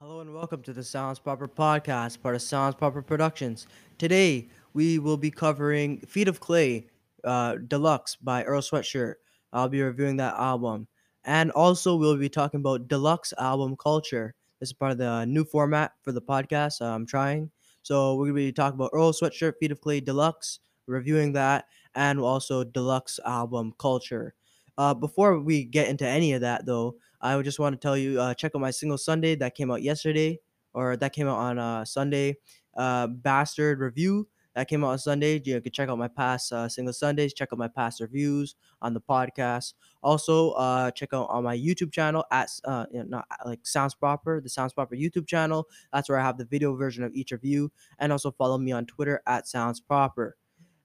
Hello 0.00 0.20
and 0.20 0.32
welcome 0.32 0.62
to 0.62 0.72
the 0.72 0.84
Sounds 0.84 1.18
Proper 1.18 1.48
podcast, 1.48 2.22
part 2.22 2.36
of 2.36 2.42
Sounds 2.42 2.76
Proper 2.76 3.02
Productions. 3.02 3.66
Today 3.98 4.46
we 4.72 5.00
will 5.00 5.16
be 5.16 5.28
covering 5.28 5.98
Feet 6.02 6.28
of 6.28 6.38
Clay 6.38 6.86
uh, 7.24 7.56
Deluxe 7.66 8.14
by 8.14 8.44
Earl 8.44 8.60
Sweatshirt. 8.60 9.14
I'll 9.52 9.68
be 9.68 9.82
reviewing 9.82 10.16
that 10.18 10.34
album. 10.34 10.86
And 11.24 11.50
also 11.50 11.96
we'll 11.96 12.16
be 12.16 12.28
talking 12.28 12.60
about 12.60 12.86
deluxe 12.86 13.34
album 13.40 13.74
culture. 13.74 14.36
This 14.60 14.68
is 14.68 14.72
part 14.72 14.92
of 14.92 14.98
the 14.98 15.24
new 15.24 15.44
format 15.44 15.94
for 16.02 16.12
the 16.12 16.22
podcast 16.22 16.80
I'm 16.80 17.04
trying. 17.04 17.50
So 17.82 18.14
we're 18.14 18.26
going 18.26 18.36
to 18.36 18.42
be 18.42 18.52
talking 18.52 18.78
about 18.78 18.90
Earl 18.92 19.12
Sweatshirt 19.12 19.54
Feet 19.58 19.72
of 19.72 19.80
Clay 19.80 19.98
Deluxe, 19.98 20.60
reviewing 20.86 21.32
that, 21.32 21.64
and 21.96 22.20
also 22.20 22.62
deluxe 22.62 23.18
album 23.26 23.74
culture. 23.80 24.34
Uh, 24.78 24.94
before 24.94 25.40
we 25.40 25.64
get 25.64 25.88
into 25.88 26.06
any 26.06 26.34
of 26.34 26.42
that, 26.42 26.66
though, 26.66 26.94
I 27.20 27.36
would 27.36 27.44
just 27.44 27.58
want 27.58 27.74
to 27.74 27.78
tell 27.78 27.96
you 27.96 28.20
uh, 28.20 28.34
check 28.34 28.52
out 28.54 28.60
my 28.60 28.70
single 28.70 28.98
Sunday 28.98 29.34
that 29.36 29.54
came 29.54 29.70
out 29.70 29.82
yesterday, 29.82 30.40
or 30.72 30.96
that 30.96 31.12
came 31.12 31.28
out 31.28 31.38
on 31.38 31.58
uh, 31.58 31.84
Sunday. 31.84 32.36
Uh, 32.76 33.08
Bastard 33.08 33.80
review 33.80 34.28
that 34.54 34.66
came 34.66 34.82
out 34.82 34.88
on 34.88 34.98
Sunday. 34.98 35.40
You 35.44 35.60
can 35.60 35.70
check 35.70 35.88
out 35.88 35.98
my 35.98 36.08
past 36.08 36.52
uh, 36.52 36.68
single 36.68 36.92
Sundays. 36.92 37.32
Check 37.32 37.50
out 37.52 37.58
my 37.58 37.68
past 37.68 38.00
reviews 38.00 38.56
on 38.82 38.92
the 38.92 39.00
podcast. 39.00 39.74
Also, 40.02 40.50
uh, 40.52 40.90
check 40.90 41.12
out 41.12 41.28
on 41.30 41.44
my 41.44 41.56
YouTube 41.56 41.92
channel 41.92 42.24
at 42.32 42.50
uh, 42.64 42.86
you 42.92 42.98
know, 42.98 43.04
not 43.04 43.26
like 43.46 43.64
Sounds 43.64 43.94
Proper, 43.94 44.40
the 44.40 44.48
Sounds 44.48 44.72
Proper 44.72 44.96
YouTube 44.96 45.26
channel. 45.26 45.68
That's 45.92 46.08
where 46.08 46.18
I 46.18 46.24
have 46.24 46.38
the 46.38 46.44
video 46.44 46.74
version 46.74 47.04
of 47.04 47.14
each 47.14 47.30
review, 47.30 47.70
and 48.00 48.10
also 48.10 48.32
follow 48.32 48.58
me 48.58 48.72
on 48.72 48.86
Twitter 48.86 49.22
at 49.26 49.46
Sounds 49.46 49.80
Proper. 49.80 50.36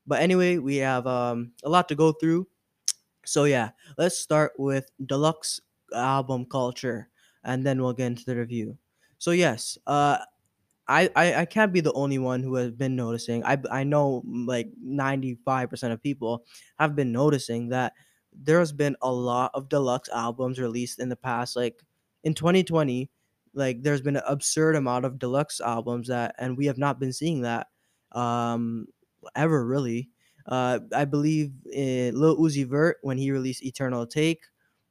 But 0.06 0.22
anyway, 0.22 0.58
we 0.58 0.78
have 0.78 1.08
um, 1.08 1.54
a 1.64 1.70
lot 1.70 1.88
to 1.90 1.96
go 1.96 2.12
through. 2.12 2.48
So 3.26 3.46
yeah, 3.46 3.72
let's 3.98 4.20
start 4.20 4.52
with 4.60 4.92
deluxe 5.04 5.62
album 5.94 6.46
culture, 6.46 7.10
and 7.44 7.66
then 7.66 7.82
we'll 7.82 7.94
get 7.94 8.08
into 8.08 8.26
the 8.26 8.36
review. 8.36 8.78
So 9.18 9.32
yes, 9.32 9.78
uh, 9.88 10.18
I, 10.88 11.10
I 11.16 11.36
I 11.36 11.46
can't 11.46 11.72
be 11.72 11.80
the 11.80 11.94
only 11.94 12.18
one 12.20 12.44
who 12.44 12.56
has 12.56 12.72
been 12.72 12.96
noticing. 12.96 13.44
I 13.46 13.58
I 13.72 13.84
know 13.84 14.24
mm, 14.28 14.48
like 14.48 14.70
ninety 14.82 15.38
five 15.46 15.70
percent 15.70 15.94
of 15.94 16.04
people 16.04 16.46
have 16.80 16.96
been 16.96 17.12
noticing 17.12 17.70
that 17.70 17.94
there's 18.34 18.72
been 18.72 18.98
a 19.02 19.12
lot 19.12 19.52
of 19.54 19.70
deluxe 19.70 20.10
albums 20.10 20.60
released 20.60 21.00
in 21.00 21.10
the 21.10 21.16
past. 21.16 21.56
Like 21.56 21.82
in 22.24 22.34
twenty 22.34 22.64
twenty, 22.64 23.10
like 23.54 23.82
there's 23.84 24.02
been 24.02 24.18
an 24.18 24.24
absurd 24.28 24.76
amount 24.76 25.06
of 25.06 25.20
deluxe 25.20 25.62
albums 25.62 26.10
that, 26.10 26.36
and 26.38 26.58
we 26.58 26.66
have 26.66 26.78
not 26.78 27.00
been 27.00 27.14
seeing 27.14 27.42
that 27.42 27.68
um 28.12 28.88
ever 29.36 29.66
really. 29.66 30.10
Uh, 30.46 30.80
I 30.94 31.06
believe 31.06 31.54
uh, 31.68 32.12
Lil 32.12 32.38
Uzi 32.38 32.68
Vert 32.68 32.98
when 33.02 33.18
he 33.18 33.32
released 33.32 33.64
Eternal 33.64 34.06
Take, 34.06 34.44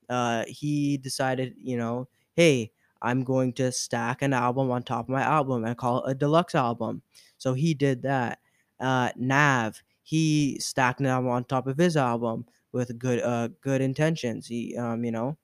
uh, 0.09 0.45
he 0.47 0.97
decided, 0.99 1.55
you 1.63 1.77
know, 1.77 2.09
hey, 2.35 2.73
I'm 3.01 3.25
going 3.25 3.53
to 3.55 3.73
stack 3.73 4.23
an 4.23 4.33
album 4.33 4.71
on 4.71 4.83
top 4.83 5.07
of 5.07 5.09
my 5.11 5.23
album 5.23 5.65
and 5.65 5.77
call 5.77 6.05
it 6.05 6.11
a 6.13 6.15
deluxe 6.15 6.55
album. 6.55 7.03
So 7.39 7.55
he 7.55 7.75
did 7.75 8.03
that. 8.03 8.39
Uh, 8.81 9.11
Nav, 9.17 9.83
he 10.03 10.59
stacked 10.61 11.01
an 11.01 11.07
album 11.07 11.31
on 11.31 11.45
top 11.45 11.67
of 11.67 11.77
his 11.79 11.97
album 11.97 12.47
with 12.73 12.99
good 12.99 13.21
uh 13.23 13.49
good 13.61 13.81
intentions. 13.83 14.47
He 14.47 14.77
um 14.77 15.05
you 15.05 15.13
know, 15.13 15.37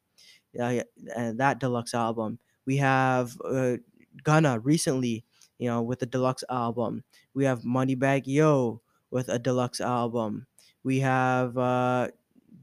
uh, 0.58 0.82
that 1.14 1.60
deluxe 1.60 1.94
album. 1.94 2.38
We 2.66 2.76
have 2.78 3.36
uh, 3.44 3.76
Gunna 4.22 4.58
recently, 4.58 5.24
you 5.58 5.68
know, 5.68 5.82
with 5.82 6.00
the 6.00 6.06
deluxe 6.06 6.44
album. 6.50 7.04
We 7.34 7.44
have 7.44 7.62
Moneybagg 7.62 8.22
Yo 8.26 8.80
with 9.10 9.28
a 9.28 9.38
deluxe 9.38 9.80
album. 9.80 10.46
We 10.82 11.00
have 11.00 11.56
uh 11.56 12.08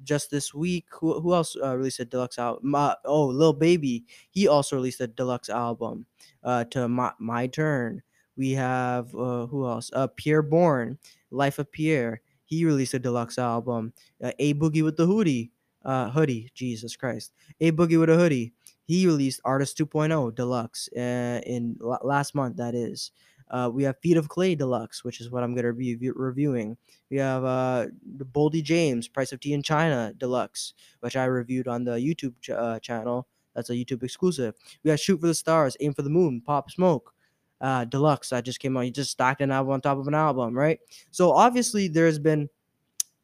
just 0.06 0.32
this 0.32 0.54
week. 0.54 0.86
Who, 0.92 1.20
who 1.20 1.34
else 1.34 1.58
uh, 1.62 1.76
released 1.76 2.00
a 2.00 2.06
deluxe 2.06 2.40
album? 2.40 2.74
Oh, 3.04 3.26
Lil 3.26 3.54
Baby. 3.54 4.06
He 4.30 4.48
also 4.48 4.78
released 4.78 5.02
a 5.02 5.08
deluxe 5.08 5.50
album. 5.50 6.06
Uh, 6.44 6.64
to 6.66 6.88
my, 6.88 7.12
my 7.20 7.48
turn. 7.48 8.04
We 8.38 8.52
have 8.52 9.14
uh, 9.16 9.48
who 9.48 9.66
else? 9.66 9.90
Uh, 9.94 10.08
Pi'erre 10.08 10.48
Bourne, 10.48 11.00
Life 11.32 11.58
of 11.58 11.72
Pierre. 11.72 12.22
He 12.46 12.66
released 12.66 12.94
a 12.94 13.00
deluxe 13.00 13.40
album. 13.40 13.94
Uh, 14.24 14.32
a 14.40 14.54
Boogie 14.54 14.84
with 14.84 14.98
the 14.98 15.08
Hoodie. 15.08 15.52
Uh, 15.84 16.10
hoodie. 16.10 16.52
Jesus 16.54 16.96
Christ. 16.96 17.34
A 17.62 17.72
Boogie 17.72 18.00
with 18.00 18.10
a 18.10 18.16
Hoodie. 18.16 18.54
He 18.86 19.08
released 19.08 19.42
Artist 19.44 19.78
2.0 19.80 20.36
Deluxe 20.36 20.90
uh, 20.96 21.42
in 21.46 21.78
last 21.80 22.36
month. 22.36 22.58
That 22.58 22.76
is. 22.76 23.12
Uh, 23.50 23.70
we 23.72 23.84
have 23.84 23.98
Feet 24.00 24.18
of 24.18 24.28
Clay 24.28 24.56
Deluxe, 24.56 25.04
which 25.04 25.22
is 25.22 25.30
what 25.30 25.44
I'm 25.44 25.54
going 25.54 25.66
to 25.66 25.74
be 25.74 25.98
reviewing. 26.12 26.78
We 27.10 27.18
have 27.18 27.44
uh, 27.44 27.88
the 28.18 28.26
Boldy 28.26 28.64
James 28.64 29.08
Price 29.08 29.32
of 29.32 29.40
Tea 29.40 29.54
in 29.54 29.62
China 29.62 30.14
Deluxe, 30.18 30.74
which 31.02 31.16
I 31.16 31.26
reviewed 31.26 31.68
on 31.68 31.84
the 31.84 31.92
YouTube 31.92 32.34
ch- 32.42 32.50
uh, 32.50 32.80
channel. 32.80 33.28
That's 33.54 33.70
a 33.70 33.74
YouTube 33.74 34.04
exclusive. 34.04 34.56
We 34.84 34.90
got 34.90 35.00
Shoot 35.00 35.22
for 35.22 35.28
the 35.28 35.36
Stars, 35.36 35.78
Aim 35.80 35.94
for 35.94 36.02
the 36.02 36.10
Moon, 36.10 36.42
Pop 36.42 36.72
Smoke 36.72 37.14
uh, 37.62 37.86
Deluxe 37.86 38.30
that 38.30 38.46
just 38.46 38.60
came 38.60 38.76
out. 38.78 38.82
You 38.82 38.92
just 38.92 39.12
stacked 39.12 39.42
an 39.42 39.52
album 39.52 39.74
on 39.74 39.82
top 39.82 39.98
of 39.98 40.08
an 40.08 40.14
album, 40.14 40.54
right? 40.54 40.80
So 41.12 41.32
obviously 41.32 41.88
there's 41.88 42.20
been 42.20 42.50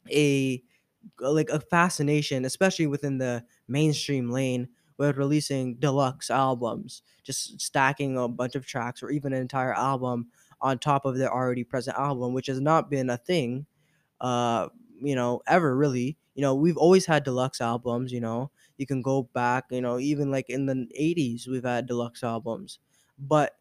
a 0.09 0.61
like 1.19 1.49
a 1.49 1.59
fascination, 1.59 2.45
especially 2.45 2.87
within 2.87 3.17
the 3.17 3.43
mainstream 3.67 4.29
lane, 4.29 4.67
with 5.07 5.17
releasing 5.17 5.75
deluxe 5.75 6.29
albums, 6.29 7.03
just 7.23 7.59
stacking 7.61 8.17
a 8.17 8.27
bunch 8.27 8.55
of 8.55 8.65
tracks 8.65 9.03
or 9.03 9.09
even 9.11 9.33
an 9.33 9.41
entire 9.41 9.73
album 9.73 10.27
on 10.61 10.77
top 10.79 11.05
of 11.05 11.17
their 11.17 11.33
already 11.33 11.63
present 11.63 11.97
album, 11.97 12.33
which 12.33 12.47
has 12.47 12.61
not 12.61 12.89
been 12.89 13.09
a 13.09 13.17
thing 13.17 13.65
uh 14.21 14.67
you 15.01 15.15
know 15.15 15.41
ever 15.47 15.75
really. 15.75 16.17
You 16.35 16.41
know 16.41 16.55
we've 16.55 16.77
always 16.77 17.05
had 17.05 17.23
deluxe 17.23 17.61
albums 17.61 18.11
you 18.11 18.21
know. 18.21 18.51
You 18.77 18.85
can 18.87 19.01
go 19.01 19.23
back 19.33 19.65
you 19.71 19.81
know 19.81 19.99
even 19.99 20.31
like 20.31 20.49
in 20.49 20.65
the 20.65 20.87
80s 20.97 21.47
we've 21.47 21.63
had 21.65 21.87
deluxe 21.87 22.23
albums. 22.23 22.79
But 23.19 23.55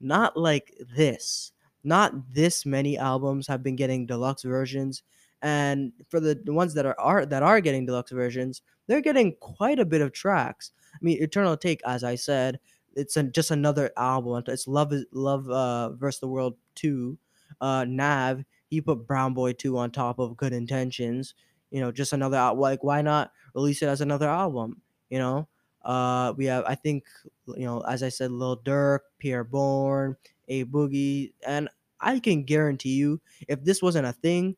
not 0.00 0.36
like 0.36 0.74
this. 0.96 1.52
Not 1.84 2.34
this 2.34 2.66
many 2.66 2.98
albums 2.98 3.46
have 3.46 3.62
been 3.62 3.76
getting 3.76 4.06
deluxe 4.06 4.42
versions 4.42 5.02
and 5.42 5.92
for 6.08 6.20
the, 6.20 6.40
ones 6.46 6.74
that 6.74 6.86
are, 6.86 6.98
are 6.98 7.24
that 7.26 7.42
are 7.42 7.60
getting 7.60 7.86
deluxe 7.86 8.10
versions 8.10 8.62
they're 8.86 9.00
getting 9.00 9.34
quite 9.40 9.78
a 9.78 9.84
bit 9.84 10.00
of 10.00 10.12
tracks 10.12 10.72
i 10.94 10.98
mean 11.00 11.22
eternal 11.22 11.56
take 11.56 11.80
as 11.86 12.02
i 12.02 12.14
said 12.14 12.58
it's 12.94 13.16
just 13.32 13.50
another 13.50 13.90
album 13.96 14.42
it's 14.48 14.66
love 14.66 14.92
love 15.12 15.48
uh 15.50 15.90
versus 15.90 16.20
the 16.20 16.28
world 16.28 16.56
2 16.74 17.16
uh 17.60 17.84
nav 17.86 18.44
he 18.68 18.80
put 18.80 19.06
Brown 19.06 19.34
Boy 19.34 19.52
2 19.52 19.76
on 19.78 19.90
top 19.90 20.18
of 20.18 20.36
Good 20.36 20.52
Intentions. 20.52 21.34
You 21.70 21.80
know, 21.80 21.90
just 21.90 22.12
another 22.12 22.52
like 22.54 22.84
why 22.84 23.02
not 23.02 23.32
release 23.54 23.82
it 23.82 23.86
as 23.86 24.00
another 24.00 24.28
album? 24.28 24.80
You 25.10 25.18
know, 25.18 25.48
uh, 25.84 26.32
we 26.36 26.46
have 26.46 26.64
I 26.66 26.74
think 26.74 27.04
you 27.46 27.64
know 27.64 27.80
as 27.80 28.02
I 28.02 28.08
said, 28.08 28.30
Lil 28.30 28.58
Durk, 28.58 29.00
Pi'erre 29.22 29.48
Bourne, 29.48 30.16
A 30.48 30.64
Boogie, 30.64 31.32
and 31.46 31.68
I 32.00 32.20
can 32.20 32.44
guarantee 32.44 32.94
you 32.94 33.20
if 33.48 33.62
this 33.64 33.82
wasn't 33.82 34.06
a 34.06 34.12
thing, 34.12 34.56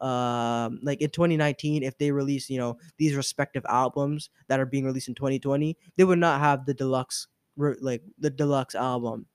um, 0.00 0.78
like 0.82 1.00
in 1.00 1.10
2019, 1.10 1.82
if 1.82 1.96
they 1.98 2.10
release 2.10 2.48
you 2.48 2.58
know 2.58 2.78
these 2.96 3.14
respective 3.14 3.64
albums 3.68 4.30
that 4.48 4.60
are 4.60 4.66
being 4.66 4.84
released 4.84 5.08
in 5.08 5.14
2020, 5.14 5.76
they 5.96 6.04
would 6.04 6.18
not 6.18 6.40
have 6.40 6.66
the 6.66 6.74
deluxe 6.74 7.26
like 7.56 8.02
the 8.20 8.30
deluxe 8.30 8.76
album 8.76 9.26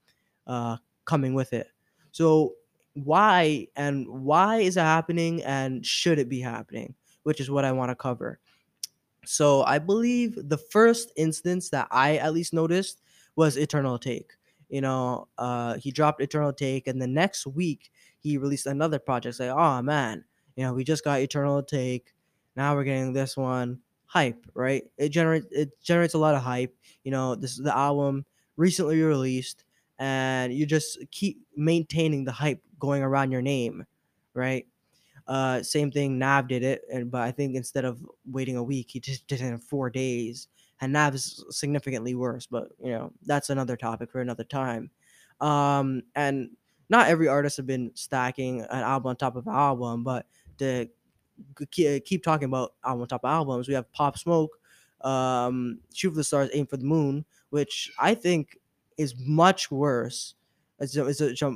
uh 0.48 0.78
coming 1.06 1.34
with 1.34 1.54
it. 1.54 1.68
So 2.12 2.54
why 2.94 3.68
and 3.76 4.08
why 4.08 4.58
is 4.58 4.78
it 4.78 4.82
happening 4.82 5.44
and 5.44 5.86
should 5.86 6.20
it 6.20 6.30
be 6.30 6.40
happening? 6.40 6.96
Which 7.24 7.40
is 7.40 7.50
what 7.50 7.66
I 7.66 7.72
want 7.72 7.90
to 7.90 7.96
cover. 7.96 8.40
So 9.26 9.64
I 9.64 9.80
believe 9.80 10.38
the 10.50 10.58
first 10.58 11.12
instance 11.16 11.70
that 11.70 11.88
I 11.92 12.18
at 12.18 12.34
least 12.34 12.54
noticed 12.54 13.02
was 13.36 13.58
Eternal 13.58 13.98
Take. 13.98 14.34
You 14.70 14.82
know, 14.82 15.28
uh, 15.38 15.76
he 15.76 15.92
dropped 15.92 16.22
Eternal 16.22 16.52
Take, 16.52 16.88
and 16.88 17.02
the 17.02 17.08
next 17.08 17.46
week 17.46 17.92
he 18.20 18.38
released 18.38 18.66
another 18.66 19.00
project. 19.00 19.34
It's 19.34 19.40
like, 19.40 19.50
oh 19.50 19.82
man, 19.82 20.26
you 20.56 20.64
know, 20.64 20.74
we 20.74 20.84
just 20.84 21.04
got 21.04 21.20
Eternal 21.20 21.64
Take. 21.64 22.14
Now 22.56 22.76
we're 22.76 22.84
getting 22.84 23.14
this 23.14 23.36
one. 23.38 23.80
Hype, 24.06 24.46
right? 24.54 24.84
It 24.98 25.10
generates 25.10 25.48
it 25.50 25.72
generates 25.82 26.14
a 26.14 26.20
lot 26.20 26.36
of 26.36 26.42
hype. 26.44 26.76
You 27.04 27.12
know, 27.12 27.34
this 27.36 27.54
is 27.54 27.64
the 27.64 27.76
album 27.76 28.26
recently 28.58 29.02
released, 29.02 29.66
and 29.98 30.54
you 30.54 30.68
just 30.68 31.00
keep 31.10 31.42
maintaining 31.58 32.24
the 32.24 32.32
hype 32.32 32.62
going 32.78 33.02
around 33.02 33.32
your 33.32 33.42
name, 33.42 33.86
right? 34.36 34.68
Uh, 35.28 35.64
same 35.64 35.90
thing. 35.90 36.20
Nav 36.20 36.48
did 36.48 36.64
it, 36.64 36.84
and 36.92 37.10
but 37.10 37.22
I 37.22 37.32
think 37.32 37.56
instead 37.56 37.86
of 37.86 38.06
waiting 38.30 38.58
a 38.58 38.64
week, 38.64 38.92
he 38.92 39.00
just 39.00 39.26
did 39.28 39.42
it 39.42 39.46
in 39.46 39.58
four 39.58 39.90
days. 39.90 40.48
And 40.82 40.94
Nav 40.94 41.16
is 41.16 41.44
significantly 41.50 42.14
worse, 42.14 42.46
but 42.46 42.70
you 42.84 42.92
know 42.92 43.14
that's 43.26 43.50
another 43.50 43.78
topic 43.78 44.12
for 44.12 44.22
another 44.22 44.44
time. 44.44 44.92
Um, 45.42 46.04
and 46.16 46.50
not 46.90 47.08
every 47.08 47.28
artist 47.28 47.58
have 47.58 47.66
been 47.66 47.92
stacking 47.96 48.62
an 48.62 48.84
album 48.84 49.10
on 49.10 49.16
top 49.16 49.36
of 49.36 49.48
album, 49.48 50.04
but 50.04 50.26
to 50.58 50.88
keep 51.72 52.24
talking 52.24 52.46
about 52.46 52.74
album 52.86 53.02
on 53.02 53.08
top 53.08 53.24
of 53.24 53.30
albums, 53.30 53.68
we 53.68 53.74
have 53.74 53.92
Pop 53.92 54.18
Smoke, 54.18 54.52
um, 55.02 55.80
Shoot 55.94 56.12
for 56.12 56.18
the 56.18 56.24
Stars, 56.24 56.50
Aim 56.54 56.66
for 56.66 56.78
the 56.78 56.86
Moon, 56.86 57.26
which 57.50 57.92
I 58.00 58.16
think 58.16 58.58
is 58.98 59.16
much 59.20 59.72
worse. 59.72 60.36
It's 60.80 60.96
a, 60.96 61.06
it's 61.06 61.22
a, 61.22 61.30
it's 61.30 61.42
a 61.42 61.52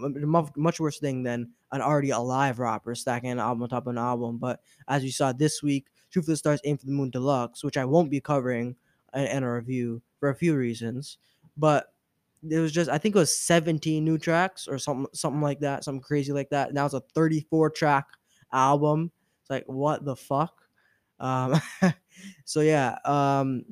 much 0.55 0.79
worse 0.79 0.99
thing 0.99 1.23
than 1.23 1.49
an 1.71 1.81
already 1.81 2.11
alive 2.11 2.59
rapper 2.59 2.95
stacking 2.95 3.29
an 3.29 3.39
album 3.39 3.63
on 3.63 3.69
top 3.69 3.87
of 3.87 3.91
an 3.91 3.97
album. 3.97 4.37
But 4.37 4.61
as 4.87 5.03
you 5.03 5.11
saw 5.11 5.33
this 5.33 5.61
week, 5.61 5.87
Shoot 6.09 6.23
for 6.23 6.31
the 6.31 6.37
Stars, 6.37 6.61
Aim 6.63 6.77
for 6.77 6.85
the 6.85 6.91
Moon 6.91 7.09
Deluxe, 7.09 7.63
which 7.63 7.77
I 7.77 7.85
won't 7.85 8.09
be 8.09 8.21
covering 8.21 8.75
in, 9.13 9.25
in 9.25 9.43
a 9.43 9.53
review 9.53 10.01
for 10.19 10.29
a 10.29 10.35
few 10.35 10.55
reasons. 10.55 11.17
But 11.57 11.93
it 12.49 12.59
was 12.59 12.71
just 12.71 12.89
I 12.89 12.97
think 12.97 13.15
it 13.15 13.19
was 13.19 13.37
17 13.37 14.03
new 14.03 14.17
tracks 14.17 14.67
or 14.67 14.77
something 14.77 15.07
something 15.13 15.41
like 15.41 15.59
that, 15.61 15.83
something 15.83 16.01
crazy 16.01 16.31
like 16.31 16.49
that. 16.51 16.73
Now 16.73 16.85
it's 16.85 16.93
a 16.93 17.01
34 17.13 17.71
track 17.71 18.05
album. 18.57 19.11
It's 19.41 19.49
like 19.49 19.65
what 19.67 20.03
the 20.03 20.15
fuck? 20.15 20.61
Um, 21.19 21.61
so 22.45 22.61
yeah, 22.61 22.97
um, 23.05 23.65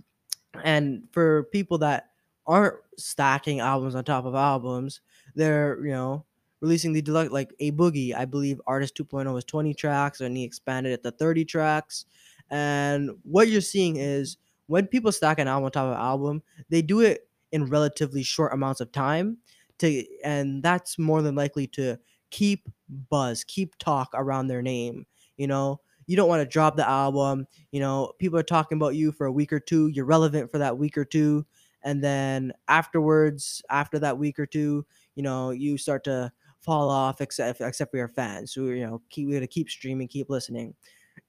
and 0.64 1.04
for 1.12 1.44
people 1.52 1.80
that 1.80 2.12
aren't 2.48 2.76
stacking 2.98 3.60
albums 3.60 3.96
on 3.96 4.04
top 4.04 4.26
of 4.26 4.36
albums, 4.36 5.02
they're 5.36 5.84
you 5.84 5.92
know 5.92 6.26
releasing 6.62 6.94
the 6.94 7.02
deluxe 7.02 7.32
like 7.32 7.54
a 7.60 7.72
boogie. 7.72 8.16
I 8.16 8.26
believe 8.26 8.62
Artist 8.66 8.96
2.0 8.98 9.34
was 9.34 9.44
20 9.44 9.74
tracks, 9.74 10.22
and 10.22 10.38
he 10.38 10.44
expanded 10.44 10.94
it 10.94 11.04
to 11.04 11.12
30 11.12 11.46
tracks. 11.46 12.06
And 12.50 13.12
what 13.24 13.50
you're 13.50 13.62
seeing 13.62 13.98
is 13.98 14.38
when 14.68 14.88
people 14.88 15.12
stack 15.12 15.40
an 15.40 15.48
album 15.48 15.66
on 15.66 15.72
top 15.72 15.92
of 15.92 15.98
album, 15.98 16.44
they 16.70 16.82
do 16.82 17.02
it 17.02 17.28
in 17.52 17.66
relatively 17.66 18.24
short 18.24 18.54
amounts 18.54 18.82
of 18.82 18.92
time 18.92 19.38
to 19.78 20.06
and 20.24 20.64
that's 20.64 20.98
more 20.98 21.22
than 21.22 21.36
likely 21.36 21.68
to 21.68 21.98
keep 22.36 22.68
buzz, 23.10 23.46
keep 23.46 23.78
talk 23.78 24.10
around 24.14 24.48
their 24.48 24.62
name. 24.62 25.06
You 25.38 25.48
know, 25.48 25.80
you 26.06 26.18
don't 26.18 26.28
want 26.28 26.42
to 26.42 26.46
drop 26.46 26.76
the 26.76 26.88
album. 26.88 27.48
You 27.72 27.80
know, 27.80 28.12
people 28.20 28.38
are 28.38 28.44
talking 28.44 28.78
about 28.78 28.96
you 28.96 29.14
for 29.14 29.26
a 29.26 29.32
week 29.32 29.54
or 29.54 29.60
two. 29.62 29.88
You're 29.88 30.04
relevant 30.04 30.52
for 30.52 30.58
that 30.58 30.78
week 30.78 30.98
or 30.98 31.06
two. 31.06 31.46
And 31.84 32.04
then 32.04 32.52
afterwards, 32.68 33.62
after 33.70 34.00
that 34.00 34.18
week 34.18 34.38
or 34.38 34.46
two, 34.46 34.86
you 35.16 35.24
know, 35.24 35.52
you 35.52 35.78
start 35.78 36.04
to 36.06 36.30
fall 36.60 36.90
off 36.90 37.22
except 37.22 37.62
except 37.62 37.92
for 37.92 37.98
your 37.98 38.10
fans 38.10 38.52
who, 38.52 38.70
you 38.72 38.86
know, 38.86 39.02
keep 39.10 39.30
we're 39.30 39.40
to 39.40 39.48
keep 39.48 39.70
streaming, 39.70 40.10
keep 40.10 40.30
listening. 40.30 40.76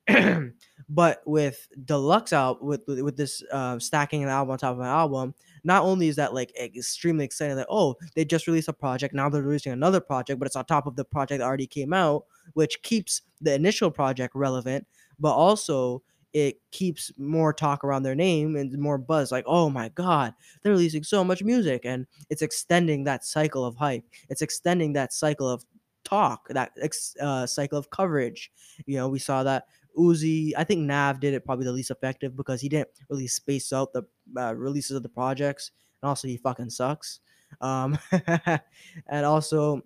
but 0.88 1.22
with 1.26 1.68
deluxe 1.84 2.32
out 2.32 2.62
with 2.62 2.82
with 2.86 3.16
this 3.16 3.42
uh, 3.52 3.78
stacking 3.78 4.22
an 4.22 4.28
album 4.28 4.52
on 4.52 4.58
top 4.58 4.74
of 4.74 4.80
an 4.80 4.86
album, 4.86 5.34
not 5.64 5.82
only 5.82 6.08
is 6.08 6.16
that 6.16 6.34
like 6.34 6.52
extremely 6.56 7.24
exciting 7.24 7.56
that 7.56 7.66
oh 7.70 7.96
they 8.14 8.24
just 8.24 8.46
released 8.46 8.68
a 8.68 8.72
project 8.72 9.14
now 9.14 9.28
they're 9.28 9.42
releasing 9.42 9.72
another 9.72 10.00
project, 10.00 10.38
but 10.38 10.46
it's 10.46 10.56
on 10.56 10.64
top 10.64 10.86
of 10.86 10.96
the 10.96 11.04
project 11.04 11.40
that 11.40 11.46
already 11.46 11.66
came 11.66 11.92
out, 11.92 12.24
which 12.54 12.82
keeps 12.82 13.22
the 13.40 13.54
initial 13.54 13.90
project 13.90 14.34
relevant, 14.34 14.86
but 15.18 15.34
also 15.34 16.02
it 16.32 16.60
keeps 16.70 17.10
more 17.16 17.52
talk 17.52 17.82
around 17.82 18.02
their 18.02 18.14
name 18.14 18.56
and 18.56 18.76
more 18.78 18.98
buzz 18.98 19.32
like 19.32 19.44
oh 19.46 19.70
my 19.70 19.88
god 19.90 20.34
they're 20.62 20.72
releasing 20.72 21.02
so 21.02 21.24
much 21.24 21.42
music 21.42 21.82
and 21.84 22.06
it's 22.28 22.42
extending 22.42 23.04
that 23.04 23.24
cycle 23.24 23.64
of 23.64 23.76
hype. 23.76 24.04
It's 24.28 24.42
extending 24.42 24.92
that 24.94 25.12
cycle 25.12 25.48
of 25.48 25.64
talk 26.04 26.46
that 26.50 26.72
uh, 27.20 27.46
cycle 27.46 27.78
of 27.78 27.90
coverage. 27.90 28.52
You 28.86 28.96
know 28.96 29.08
we 29.08 29.18
saw 29.18 29.42
that 29.44 29.66
Uzi, 29.96 30.52
I 30.56 30.64
think 30.64 30.82
Nav 30.82 31.20
did 31.20 31.34
it 31.34 31.44
probably 31.44 31.64
the 31.64 31.72
least 31.72 31.90
effective 31.90 32.36
because 32.36 32.60
he 32.60 32.68
didn't 32.68 32.88
really 33.08 33.26
space 33.26 33.72
out 33.72 33.92
the 33.92 34.04
uh, 34.36 34.54
releases 34.54 34.96
of 34.96 35.02
the 35.02 35.08
projects, 35.08 35.70
and 36.02 36.08
also 36.08 36.28
he 36.28 36.36
fucking 36.36 36.70
sucks. 36.70 37.20
Um, 37.60 37.98
and 39.08 39.24
also, 39.24 39.82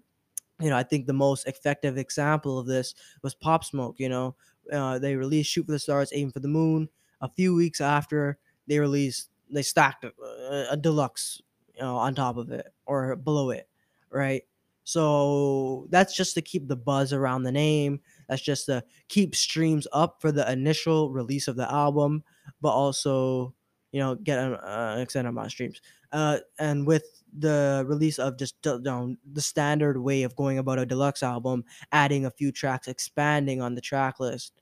you 0.61 0.71
know, 0.71 0.77
I 0.77 0.83
think 0.83 1.07
the 1.07 1.12
most 1.12 1.47
effective 1.47 1.97
example 1.99 2.59
of 2.59 2.67
this 2.67 2.95
was 3.23 3.35
Pop 3.35 3.65
Smoke. 3.65 3.97
You 3.99 4.09
know, 4.09 4.37
uh, 4.73 4.99
they 4.99 5.17
released 5.17 5.51
"Shoot 5.51 5.67
for 5.67 5.73
the 5.73 5.79
Stars, 5.79 6.11
Aim 6.15 6.31
for 6.33 6.41
the 6.41 6.49
Moon." 6.49 6.89
A 7.21 7.29
few 7.29 7.55
weeks 7.55 7.81
after 7.81 8.39
they 8.67 8.79
released, 8.79 9.29
they 9.51 9.63
stacked 9.63 10.05
a, 10.05 10.67
a 10.71 10.77
deluxe, 10.77 11.41
you 11.75 11.83
know, 11.83 11.97
on 11.97 12.15
top 12.15 12.37
of 12.37 12.51
it 12.51 12.73
or 12.87 13.15
below 13.17 13.51
it, 13.51 13.69
right? 14.11 14.43
So 14.85 15.87
that's 15.91 16.17
just 16.17 16.35
to 16.35 16.43
keep 16.43 16.67
the 16.67 16.77
buzz 16.77 17.13
around 17.13 17.45
the 17.45 17.53
name. 17.53 18.01
That's 18.31 18.41
just 18.41 18.67
to 18.67 18.85
keep 19.09 19.35
streams 19.35 19.88
up 19.93 20.21
for 20.21 20.31
the 20.31 20.50
initial 20.50 21.11
release 21.11 21.49
of 21.49 21.56
the 21.56 21.71
album, 21.71 22.23
but 22.61 22.71
also, 22.71 23.55
you 23.91 23.99
know, 23.99 24.15
get 24.15 24.38
an 24.38 24.55
uh, 24.55 24.99
extended 25.00 25.31
amount 25.31 25.47
of 25.47 25.53
streams. 25.53 25.81
Uh, 26.12 26.38
and 26.56 26.87
with 26.87 27.23
the 27.37 27.85
release 27.88 28.21
of 28.21 28.38
just 28.38 28.55
you 28.65 28.79
know, 28.82 29.17
the 29.32 29.41
standard 29.41 30.00
way 30.00 30.23
of 30.23 30.37
going 30.37 30.59
about 30.59 30.79
a 30.79 30.87
deluxe 30.87 31.25
album, 31.25 31.65
adding 31.91 32.25
a 32.25 32.31
few 32.31 32.53
tracks, 32.53 32.87
expanding 32.87 33.61
on 33.61 33.75
the 33.75 33.81
track 33.81 34.21
list 34.21 34.53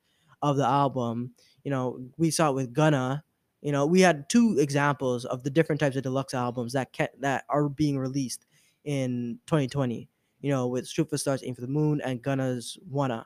of 0.41 0.56
the 0.56 0.67
album, 0.67 1.32
you 1.62 1.70
know, 1.70 2.00
we 2.17 2.31
saw 2.31 2.49
it 2.49 2.55
with 2.55 2.73
Gunna. 2.73 3.23
You 3.61 3.73
know, 3.73 3.85
we 3.85 4.00
had 4.00 4.31
two 4.31 4.56
examples 4.59 5.26
of 5.26 5.43
the 5.43 5.50
different 5.50 5.81
types 5.81 5.97
of 5.97 6.05
deluxe 6.05 6.32
albums 6.32 6.73
that 6.73 6.97
that 7.20 7.44
are 7.50 7.69
being 7.69 7.99
released 7.99 8.47
in 8.85 9.41
2020 9.47 10.09
you 10.41 10.50
know, 10.50 10.67
with 10.69 10.88
Shoot 10.88 11.11
for 11.11 11.19
Stars, 11.19 11.43
Aim 11.44 11.55
for 11.55 11.61
the 11.61 11.67
Moon, 11.67 12.00
and 12.03 12.23
Gunna's 12.23 12.79
Wunna. 12.91 13.25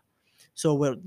So, 0.55 0.75
with 0.75 0.99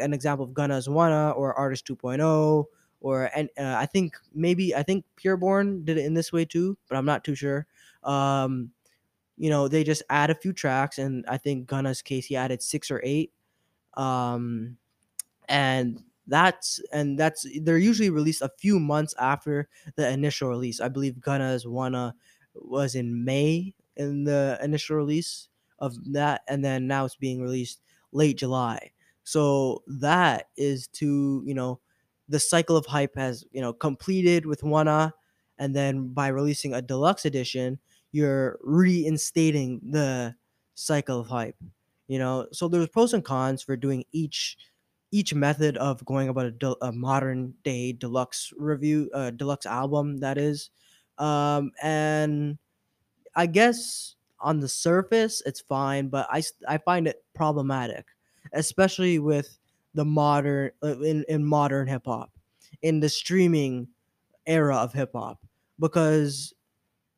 an 0.00 0.12
example 0.12 0.44
of 0.44 0.52
Gunna's 0.52 0.88
Wunna 0.88 1.36
or 1.36 1.54
Artist 1.54 1.86
2.0, 1.86 2.64
or 3.00 3.30
and 3.34 3.48
uh, 3.58 3.76
I 3.76 3.86
think 3.86 4.16
maybe 4.34 4.74
I 4.74 4.82
think 4.82 5.04
Pi'erre 5.16 5.38
Bourne 5.38 5.84
did 5.84 5.98
it 5.98 6.04
in 6.04 6.14
this 6.14 6.32
way 6.32 6.44
too, 6.44 6.76
but 6.88 6.96
I'm 6.96 7.06
not 7.06 7.24
too 7.24 7.34
sure. 7.34 7.66
Um, 8.02 8.70
you 9.36 9.50
know, 9.50 9.68
they 9.68 9.84
just 9.84 10.02
add 10.10 10.30
a 10.30 10.34
few 10.34 10.52
tracks, 10.52 10.98
and 10.98 11.24
I 11.28 11.38
think 11.38 11.68
Gunna's 11.68 12.02
case 12.02 12.26
he 12.26 12.36
added 12.36 12.62
six 12.62 12.90
or 12.90 13.00
eight. 13.04 13.32
Um, 13.94 14.76
and 15.48 16.02
that's 16.26 16.80
and 16.92 17.18
that's 17.18 17.46
they're 17.62 17.78
usually 17.78 18.10
released 18.10 18.42
a 18.42 18.50
few 18.58 18.78
months 18.78 19.14
after 19.18 19.68
the 19.96 20.08
initial 20.10 20.48
release. 20.48 20.80
I 20.80 20.88
believe 20.88 21.14
Gunna's 21.14 21.64
Wunna 21.64 22.14
was 22.54 22.94
in 22.94 23.24
May 23.24 23.74
in 23.96 24.24
the 24.24 24.58
initial 24.62 24.96
release 24.96 25.48
of 25.78 25.96
that, 26.12 26.42
and 26.48 26.64
then 26.64 26.86
now 26.86 27.04
it's 27.04 27.16
being 27.16 27.40
released 27.40 27.80
late 28.12 28.38
July. 28.38 28.92
So 29.24 29.82
that 29.86 30.48
is 30.56 30.88
to 31.00 31.42
you 31.46 31.54
know 31.54 31.80
the 32.28 32.40
cycle 32.40 32.76
of 32.76 32.86
hype 32.86 33.14
has 33.16 33.44
you 33.52 33.60
know 33.60 33.72
completed 33.72 34.46
with 34.46 34.62
Wunna, 34.62 35.12
and 35.58 35.74
then 35.74 36.08
by 36.08 36.28
releasing 36.28 36.74
a 36.74 36.82
deluxe 36.82 37.24
edition, 37.24 37.78
you're 38.12 38.58
reinstating 38.62 39.80
the 39.90 40.34
cycle 40.74 41.20
of 41.20 41.26
hype. 41.28 41.56
You 42.06 42.18
know, 42.18 42.48
so 42.52 42.68
there's 42.68 42.88
pros 42.88 43.12
and 43.12 43.24
cons 43.24 43.62
for 43.62 43.76
doing 43.76 44.04
each 44.12 44.56
each 45.10 45.34
method 45.34 45.76
of 45.78 46.04
going 46.04 46.28
about 46.28 46.46
a, 46.46 46.50
de- 46.50 46.76
a 46.84 46.92
modern 46.92 47.54
day 47.64 47.92
deluxe 47.92 48.52
review, 48.58 49.10
uh, 49.14 49.30
deluxe 49.30 49.64
album 49.66 50.18
that 50.18 50.36
is, 50.36 50.68
um, 51.16 51.70
and 51.82 52.58
I 53.36 53.46
guess 53.46 54.16
on 54.40 54.60
the 54.60 54.68
surface 54.68 55.42
it's 55.46 55.60
fine, 55.60 56.08
but 56.08 56.26
I 56.30 56.42
I 56.68 56.78
find 56.78 57.06
it 57.06 57.24
problematic, 57.34 58.06
especially 58.52 59.18
with 59.18 59.58
the 59.94 60.04
modern 60.04 60.70
uh, 60.82 60.98
in 61.00 61.24
in 61.28 61.44
modern 61.44 61.88
hip 61.88 62.02
hop, 62.06 62.30
in 62.82 63.00
the 63.00 63.08
streaming 63.08 63.88
era 64.46 64.76
of 64.76 64.92
hip 64.92 65.12
hop, 65.14 65.40
because 65.78 66.54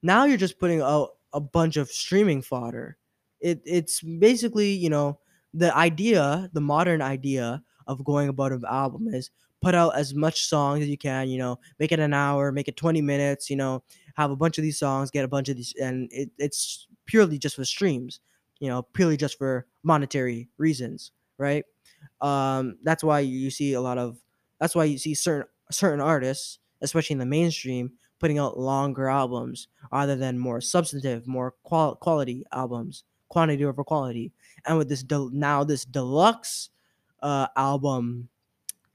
now 0.03 0.25
you're 0.25 0.37
just 0.37 0.59
putting 0.59 0.81
out 0.81 1.11
a 1.33 1.41
bunch 1.41 1.77
of 1.77 1.91
streaming 1.91 2.43
fodder. 2.43 2.97
It 3.41 3.63
it's 3.65 4.01
basically 4.01 4.73
you 4.73 4.91
know 4.91 5.19
the 5.55 5.75
idea, 5.77 6.51
the 6.53 6.61
modern 6.61 7.03
idea 7.03 7.63
of 7.87 8.05
going 8.05 8.29
about 8.29 8.53
an 8.53 8.63
album 8.69 9.09
is 9.09 9.31
put 9.61 9.75
out 9.75 9.97
as 9.97 10.15
much 10.15 10.45
songs 10.47 10.83
as 10.83 10.89
you 10.89 10.99
can. 10.99 11.29
You 11.29 11.39
know, 11.39 11.59
make 11.79 11.93
it 11.93 12.01
an 12.01 12.15
hour, 12.15 12.53
make 12.53 12.69
it 12.69 12.77
twenty 12.77 13.03
minutes. 13.03 13.51
You 13.51 13.57
know, 13.57 13.83
have 14.15 14.31
a 14.31 14.37
bunch 14.37 14.59
of 14.59 14.63
these 14.63 14.79
songs, 14.79 15.11
get 15.11 15.25
a 15.25 15.29
bunch 15.29 15.49
of 15.49 15.57
these, 15.57 15.75
and 15.81 16.09
it, 16.13 16.31
it's 16.39 16.87
purely 17.11 17.39
just 17.39 17.57
for 17.57 17.65
streams, 17.65 18.21
you 18.61 18.69
know, 18.69 18.83
purely 18.83 19.17
just 19.17 19.37
for 19.39 19.67
monetary 19.83 20.49
reasons, 20.59 21.13
right? 21.39 21.65
Um, 22.21 22.79
that's 22.83 23.05
why 23.05 23.21
you 23.21 23.51
see 23.51 23.75
a 23.75 23.81
lot 23.81 23.99
of, 23.99 24.19
that's 24.59 24.75
why 24.75 24.85
you 24.85 24.99
see 24.99 25.15
certain 25.15 25.49
certain 25.71 26.01
artists, 26.01 26.59
especially 26.83 27.15
in 27.15 27.19
the 27.19 27.27
mainstream, 27.27 27.93
putting 28.19 28.39
out 28.39 28.59
longer 28.59 29.09
albums 29.09 29.69
rather 29.93 30.17
than 30.17 30.39
more 30.39 30.61
substantive, 30.61 31.27
more 31.27 31.55
qual- 31.63 31.97
quality 31.97 32.45
albums, 32.53 33.05
quantity 33.29 33.65
over 33.65 33.85
quality. 33.85 34.33
And 34.67 34.79
with 34.79 34.89
this 34.89 35.05
now 35.11 35.65
this 35.65 35.85
deluxe 35.85 36.71
uh, 37.23 37.47
album, 37.57 38.29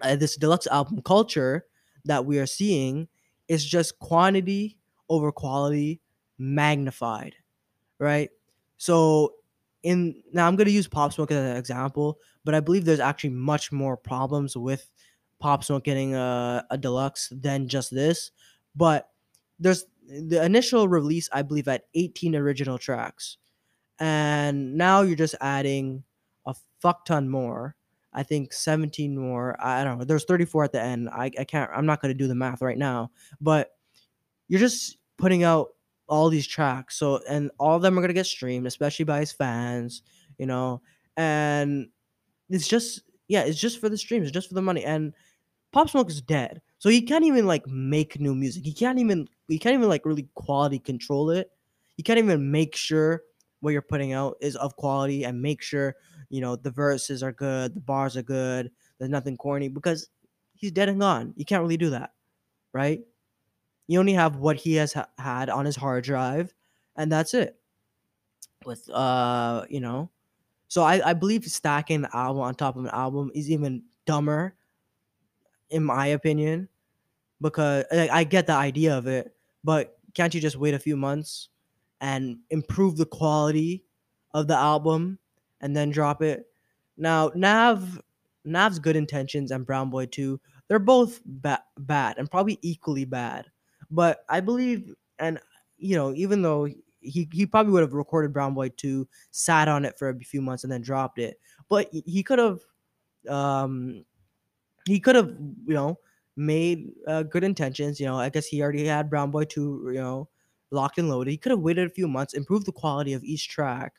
uh, 0.02 0.16
this 0.16 0.36
deluxe 0.38 0.68
album 0.68 1.02
culture 1.04 1.66
that 2.06 2.26
we 2.26 2.40
are 2.40 2.46
seeing 2.48 3.08
is 3.48 3.66
just 3.66 4.00
quantity 4.00 4.78
over 5.10 5.32
quality 5.32 6.02
magnified, 6.38 7.36
right? 8.00 8.30
So 8.78 9.34
in 9.84 10.22
now 10.34 10.48
I'm 10.48 10.56
gonna 10.56 10.72
use 10.72 10.88
Pop 10.88 11.14
Smoke 11.14 11.32
as 11.32 11.38
an 11.38 11.58
example, 11.58 12.20
but 12.44 12.56
I 12.56 12.60
believe 12.60 12.86
there's 12.86 13.00
actually 13.00 13.32
much 13.32 13.72
more 13.72 13.96
problems 13.96 14.58
with 14.58 14.90
Pop 15.40 15.64
Smoke 15.64 15.84
getting 15.84 16.16
a, 16.16 16.66
a 16.72 16.78
deluxe 16.78 17.32
than 17.32 17.68
just 17.68 17.94
this. 17.94 18.32
But 18.76 19.10
there's 19.60 19.86
the 20.08 20.44
initial 20.44 20.88
release, 20.88 21.30
I 21.32 21.44
believe, 21.44 21.68
at 21.68 21.84
18 21.94 22.36
original 22.36 22.78
tracks, 22.78 23.38
and 24.00 24.76
now 24.76 25.02
you're 25.02 25.16
just 25.16 25.36
adding 25.40 26.04
a 26.46 26.56
fuck 26.82 27.06
ton 27.06 27.30
more. 27.30 27.76
I 28.12 28.24
think 28.24 28.54
17 28.54 29.18
more. 29.18 29.56
I 29.60 29.84
don't 29.84 30.00
know. 30.00 30.06
There's 30.06 30.24
34 30.24 30.64
at 30.64 30.72
the 30.72 30.82
end. 30.82 31.10
I, 31.10 31.30
I 31.38 31.44
can't. 31.44 31.70
I'm 31.76 31.86
not 31.86 32.02
gonna 32.02 32.14
do 32.16 32.28
the 32.28 32.36
math 32.36 32.62
right 32.62 32.78
now, 32.78 33.12
but 33.40 33.72
you're 34.48 34.60
just 34.60 34.98
putting 35.18 35.44
out 35.44 35.75
all 36.08 36.30
these 36.30 36.48
tracks. 36.48 36.98
So 36.98 37.22
and 37.30 37.52
all 37.60 37.76
of 37.76 37.82
them 37.82 37.98
are 37.98 38.02
gonna 38.02 38.14
get 38.14 38.26
streamed, 38.26 38.68
especially 38.68 39.06
by 39.06 39.20
his 39.20 39.32
fans, 39.32 40.02
you 40.38 40.46
know. 40.46 40.82
And 41.18 41.90
it's 42.50 42.68
just 42.68 43.02
yeah, 43.28 43.44
it's 43.44 43.60
just 43.60 43.80
for 43.80 43.90
the 43.90 43.98
streams, 43.98 44.32
just 44.32 44.48
for 44.50 44.56
the 44.56 44.62
money. 44.62 44.84
And 44.84 45.14
Pop 45.72 45.90
Smoke 45.90 46.10
is 46.10 46.22
dead. 46.22 46.62
So 46.80 46.90
he 46.90 47.02
can't 47.02 47.26
even 47.26 47.48
like 47.48 47.68
make 47.68 48.20
new 48.20 48.36
music. 48.36 48.66
He 48.66 48.74
can't 48.74 49.00
even 49.00 49.28
he 49.48 49.60
can't 49.60 49.76
even 49.76 49.90
like 49.90 50.06
really 50.06 50.30
quality 50.36 50.80
control 50.80 51.30
it 51.32 51.52
you 51.98 52.04
can't 52.04 52.20
even 52.20 52.52
make 52.52 52.76
sure 52.76 53.22
what 53.62 53.72
you're 53.72 53.82
putting 53.82 54.14
out 54.14 54.36
is 54.42 54.56
of 54.58 54.76
quality 54.76 55.24
and 55.24 55.42
make 55.42 55.62
sure 55.62 55.96
you 56.30 56.42
know 56.42 56.56
the 56.56 56.72
verses 56.72 57.24
are 57.24 57.32
good, 57.32 57.74
the 57.74 57.80
bars 57.80 58.18
are 58.18 58.24
good, 58.24 58.72
there's 59.00 59.12
nothing 59.12 59.38
corny 59.38 59.70
because 59.70 60.10
he's 60.56 60.72
dead 60.72 60.90
and 60.90 61.00
gone. 61.00 61.34
You 61.38 61.46
can't 61.46 61.62
really 61.62 61.78
do 61.78 61.92
that, 61.92 62.12
right? 62.74 63.02
You 63.88 64.00
only 64.00 64.14
have 64.14 64.38
what 64.38 64.58
he 64.58 64.76
has 64.76 64.94
ha- 64.94 65.10
had 65.18 65.50
on 65.50 65.66
his 65.66 65.76
hard 65.76 66.04
drive, 66.04 66.54
and 66.96 67.12
that's 67.12 67.34
it. 67.34 67.58
With 68.66 68.90
uh, 68.90 69.66
you 69.70 69.80
know, 69.80 70.10
so 70.68 70.84
I 70.84 71.10
I 71.10 71.14
believe 71.14 71.46
stacking 71.46 72.02
the 72.02 72.16
album 72.16 72.42
on 72.42 72.56
top 72.56 72.76
of 72.78 72.84
an 72.86 72.92
album 72.92 73.32
is 73.36 73.52
even 73.52 73.84
dumber, 74.06 74.56
in 75.70 75.84
my 75.84 76.08
opinion, 76.08 76.68
because 77.42 77.86
like, 77.92 78.10
I 78.10 78.24
get 78.24 78.48
the 78.48 78.54
idea 78.54 78.98
of 78.98 79.08
it, 79.08 79.36
but 79.64 79.98
can't 80.14 80.34
you 80.34 80.42
just 80.42 80.58
wait 80.58 80.74
a 80.74 80.80
few 80.80 80.96
months 80.98 81.50
and 82.02 82.40
improve 82.50 82.98
the 82.98 83.06
quality 83.06 83.84
of 84.34 84.48
the 84.48 84.56
album 84.56 85.20
and 85.62 85.76
then 85.76 85.92
drop 85.92 86.22
it? 86.24 86.48
Now, 86.98 87.32
Nav 87.36 88.02
Nav's 88.46 88.80
good 88.80 88.96
intentions 88.96 89.52
and 89.52 89.66
Brown 89.66 89.90
Boy 89.90 90.06
2, 90.06 90.40
they're 90.68 90.80
both 90.80 91.22
ba- 91.26 91.64
bad 91.78 92.18
and 92.18 92.30
probably 92.30 92.60
equally 92.62 93.06
bad. 93.06 93.46
But 93.92 94.24
I 94.30 94.40
believe 94.42 94.94
and 95.20 95.40
you 95.78 95.96
know, 95.96 96.14
even 96.14 96.42
though 96.42 96.66
he, 97.02 97.30
he 97.32 97.46
probably 97.46 97.72
would 97.74 97.82
have 97.84 97.94
recorded 97.94 98.34
Brown 98.34 98.54
Boy 98.54 98.70
2, 98.70 99.08
sat 99.32 99.68
on 99.68 99.86
it 99.86 99.98
for 100.00 100.10
a 100.10 100.20
few 100.20 100.42
months 100.42 100.64
and 100.64 100.72
then 100.72 100.82
dropped 100.82 101.20
it. 101.20 101.40
But 101.70 101.90
he 101.92 102.24
could 102.24 102.40
have 102.40 102.60
um 103.30 104.06
he 104.86 105.00
could 105.00 105.16
have, 105.16 105.30
you 105.66 105.74
know, 105.74 106.00
made 106.36 106.92
uh, 107.08 107.24
good 107.24 107.44
intentions. 107.44 108.00
You 108.00 108.06
know, 108.08 108.18
I 108.18 108.30
guess 108.30 108.46
he 108.48 108.62
already 108.62 108.86
had 108.86 109.10
Brown 109.10 109.32
Boy 109.32 109.46
2, 109.46 109.84
you 109.88 109.94
know, 109.94 110.30
locked 110.72 110.98
and 110.98 111.10
loaded. 111.10 111.32
He 111.32 111.38
could 111.38 111.52
have 111.52 111.60
waited 111.60 111.88
a 111.88 111.94
few 111.94 112.08
months, 112.08 112.34
improved 112.34 112.66
the 112.66 112.72
quality 112.72 113.14
of 113.14 113.24
each 113.24 113.50
track, 113.50 113.94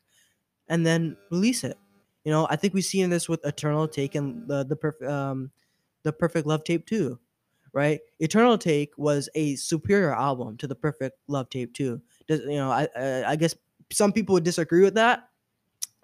and 0.68 0.86
then 0.86 1.16
release 1.30 1.64
it. 1.64 1.78
You 2.24 2.32
know, 2.32 2.46
I 2.50 2.56
think 2.56 2.74
we've 2.74 2.84
seen 2.84 3.10
this 3.10 3.28
with 3.28 3.44
Eternal 3.46 3.88
Take 3.88 4.14
and 4.14 4.48
the 4.48 4.64
the 4.64 4.76
perfect 4.76 5.10
um 5.10 5.50
the 6.02 6.12
Perfect 6.12 6.46
Love 6.46 6.64
Tape 6.64 6.86
2, 6.86 7.18
right? 7.76 8.00
Eternal 8.20 8.56
Take 8.56 8.96
was 8.96 9.28
a 9.34 9.54
superior 9.56 10.14
album 10.14 10.56
to 10.56 10.66
the 10.66 10.74
Perfect 10.74 11.18
Love 11.28 11.50
Tape 11.50 11.74
too. 11.74 12.00
Does 12.26 12.40
you 12.40 12.56
know, 12.56 12.70
I 12.70 12.88
I, 12.96 13.24
I 13.32 13.36
guess 13.36 13.54
some 13.92 14.12
people 14.12 14.32
would 14.32 14.44
disagree 14.44 14.82
with 14.82 14.94
that. 14.94 15.28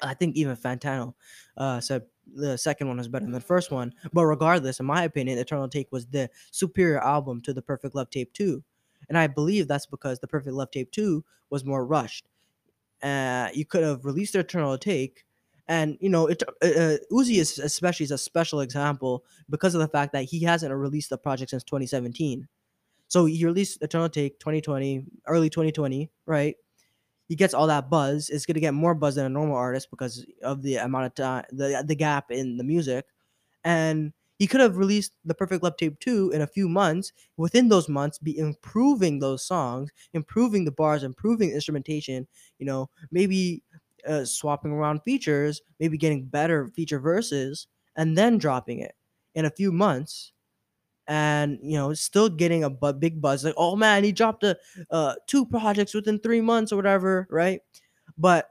I 0.03 0.13
think 0.13 0.37
even 0.37 0.55
Fantano 0.55 1.15
uh, 1.57 1.81
said 1.81 2.03
the 2.35 2.59
second 2.59 2.89
one 2.89 2.99
was 2.99 3.09
better 3.09 3.25
than 3.25 3.33
the 3.33 3.41
first 3.41 3.71
one. 3.71 3.95
But 4.13 4.27
regardless, 4.27 4.81
in 4.81 4.87
my 4.87 5.05
opinion, 5.05 5.39
Eternal 5.39 5.69
Take 5.69 5.91
was 5.91 6.07
the 6.07 6.29
superior 6.51 7.03
album 7.03 7.41
to 7.43 7.55
the 7.55 7.63
Perfect 7.63 7.95
Love 7.95 8.11
Tape 8.11 8.35
2. 8.35 8.63
And 9.09 9.17
I 9.17 9.27
believe 9.27 9.67
that's 9.67 9.87
because 9.87 10.19
the 10.19 10.29
Perfect 10.29 10.55
Love 10.55 10.71
Tape 10.71 10.91
2 10.91 11.25
was 11.49 11.65
more 11.65 11.87
rushed. 11.87 12.27
Uh, 13.03 13.49
you 13.55 13.65
could 13.65 13.83
have 13.83 14.05
released 14.05 14.35
Eternal 14.35 14.77
Take. 14.77 15.25
And 15.73 15.97
you 16.01 16.11
know, 16.11 16.29
it, 16.29 16.43
uh, 16.45 16.67
uh, 16.67 16.99
Uzi 17.13 17.39
is 17.39 17.59
especially 17.59 18.05
is 18.05 18.13
a 18.13 18.19
special 18.19 18.61
example 18.61 19.25
because 19.51 19.75
of 19.75 19.81
the 19.81 19.89
fact 19.89 20.13
that 20.13 20.25
he 20.25 20.41
hasn't 20.45 20.75
released 20.75 21.11
the 21.11 21.19
project 21.19 21.51
since 21.51 21.65
2017. 21.65 22.49
So 23.09 23.27
he 23.27 23.45
released 23.47 23.83
Eternal 23.83 24.11
Take 24.11 24.39
2020, 24.41 25.05
early 25.27 25.51
2020, 25.51 26.11
right? 26.27 26.57
he 27.29 27.37
gets 27.37 27.55
all 27.55 27.67
that 27.69 27.89
buzz. 27.91 28.31
It's 28.31 28.47
gonna 28.47 28.61
get 28.61 28.75
more 28.75 28.95
buzz 28.95 29.15
than 29.15 29.27
a 29.27 29.31
normal 29.31 29.57
artist 29.57 29.91
because 29.91 30.27
of 30.43 30.63
the 30.63 30.77
amount 30.77 31.07
of 31.07 31.15
time, 31.15 31.45
the 31.53 31.83
the 31.87 31.95
gap 31.95 32.31
in 32.31 32.57
the 32.59 32.65
music, 32.65 33.07
and 33.65 34.13
he 34.39 34.47
could 34.49 34.61
have 34.61 34.77
released 34.77 35.13
the 35.25 35.35
Perfect 35.35 35.63
Love 35.63 35.77
Tape 35.77 35.99
2 36.01 36.33
in 36.33 36.43
a 36.43 36.47
few 36.49 36.69
months. 36.69 37.13
Within 37.37 37.69
those 37.69 37.89
months, 37.89 38.19
be 38.19 38.37
improving 38.37 39.21
those 39.21 39.47
songs, 39.47 39.91
improving 40.13 40.65
the 40.65 40.73
bars, 40.73 41.05
improving 41.05 41.51
the 41.51 41.55
instrumentation. 41.55 42.27
You 42.59 42.67
know, 42.67 42.91
maybe 43.13 43.63
uh, 44.09 44.25
swapping 44.25 44.73
around 44.73 45.01
features, 45.03 45.63
maybe 45.81 45.99
getting 45.99 46.25
better 46.27 46.69
feature 46.69 46.99
verses, 47.01 47.67
and 47.97 48.17
then 48.17 48.39
dropping 48.39 48.81
it 48.81 48.95
in 49.35 49.45
a 49.45 49.51
few 49.51 49.73
months 49.73 50.33
and 51.09 51.59
you 51.63 51.77
know 51.77 51.93
still 51.93 52.29
getting 52.29 52.63
a 52.65 52.71
bu- 52.71 52.93
big 52.93 53.21
buzz 53.21 53.45
like 53.45 53.55
oh 53.57 53.75
man 53.75 54.05
he 54.05 54.13
dropped 54.13 54.45
a 54.45 54.57
uh, 54.91 55.15
two 55.27 55.45
projects 55.45 55.95
within 55.95 56.19
three 56.21 56.41
months 56.41 56.73
or 56.73 56.77
whatever 56.77 57.27
right? 57.31 57.61
But 58.19 58.49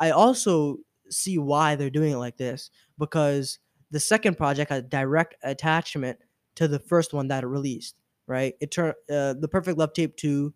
i 0.00 0.10
also 0.10 0.78
see 1.10 1.38
why 1.38 1.76
they're 1.76 1.90
doing 1.90 2.12
it 2.12 2.16
like 2.18 2.36
this 2.36 2.70
because 2.98 3.58
the 3.90 4.00
second 4.00 4.36
project 4.36 4.70
had 4.70 4.90
direct 4.90 5.36
attachment 5.42 6.18
to 6.56 6.66
the 6.66 6.78
first 6.80 7.12
one 7.14 7.28
that 7.28 7.44
it 7.44 7.46
released 7.46 7.96
right? 8.26 8.54
It 8.60 8.70
turned 8.70 8.94
uh, 9.10 9.34
the 9.34 9.48
perfect 9.50 9.78
love 9.78 9.92
tape 9.92 10.16
2 10.16 10.52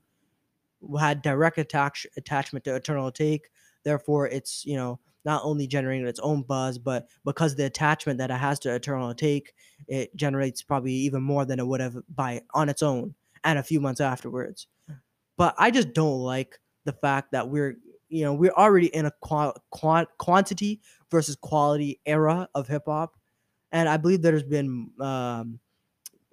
had 1.01 1.23
direct 1.23 1.59
attach- 1.59 2.07
attachment 2.17 2.65
to 2.65 2.75
eternal 2.77 3.11
take 3.13 3.49
therefore 3.89 4.29
it's 4.29 4.65
you 4.67 4.77
know 4.77 5.01
not 5.25 5.43
only 5.45 5.67
generating 5.67 6.07
its 6.07 6.21
own 6.21 6.43
buzz, 6.43 6.79
but 6.79 7.09
because 7.25 7.55
the 7.55 7.67
attachment 7.67 8.19
that 8.19 8.31
it 8.31 8.37
has 8.37 8.59
to 8.61 8.75
Eternal 8.75 9.13
Take, 9.15 9.53
it 9.87 10.15
generates 10.17 10.63
probably 10.63 10.93
even 10.93 11.23
more 11.23 11.45
than 11.45 11.59
it 11.59 11.67
would 11.67 11.81
have 11.81 11.97
by 12.15 12.43
on 12.55 12.69
its 12.69 12.83
own 12.83 13.15
and 13.45 13.59
a 13.59 13.63
few 13.63 13.81
months 13.81 14.01
afterwards. 14.01 14.67
But 15.37 15.55
I 15.59 15.71
just 15.71 15.93
don't 15.93 16.21
like 16.21 16.59
the 16.85 16.93
fact 16.93 17.33
that 17.33 17.49
we're 17.49 17.77
you 18.09 18.25
know 18.25 18.35
we're 18.35 18.53
already 18.53 18.87
in 18.87 19.07
a 19.07 19.13
qual- 19.21 19.57
quant- 19.71 20.09
quantity 20.19 20.81
versus 21.11 21.37
quality 21.37 22.01
era 22.07 22.49
of 22.55 22.69
hip 22.69 22.85
hop, 22.87 23.17
and 23.73 23.89
I 23.89 23.97
believe 23.97 24.23
there's 24.23 24.43
been 24.43 24.91
um, 25.01 25.59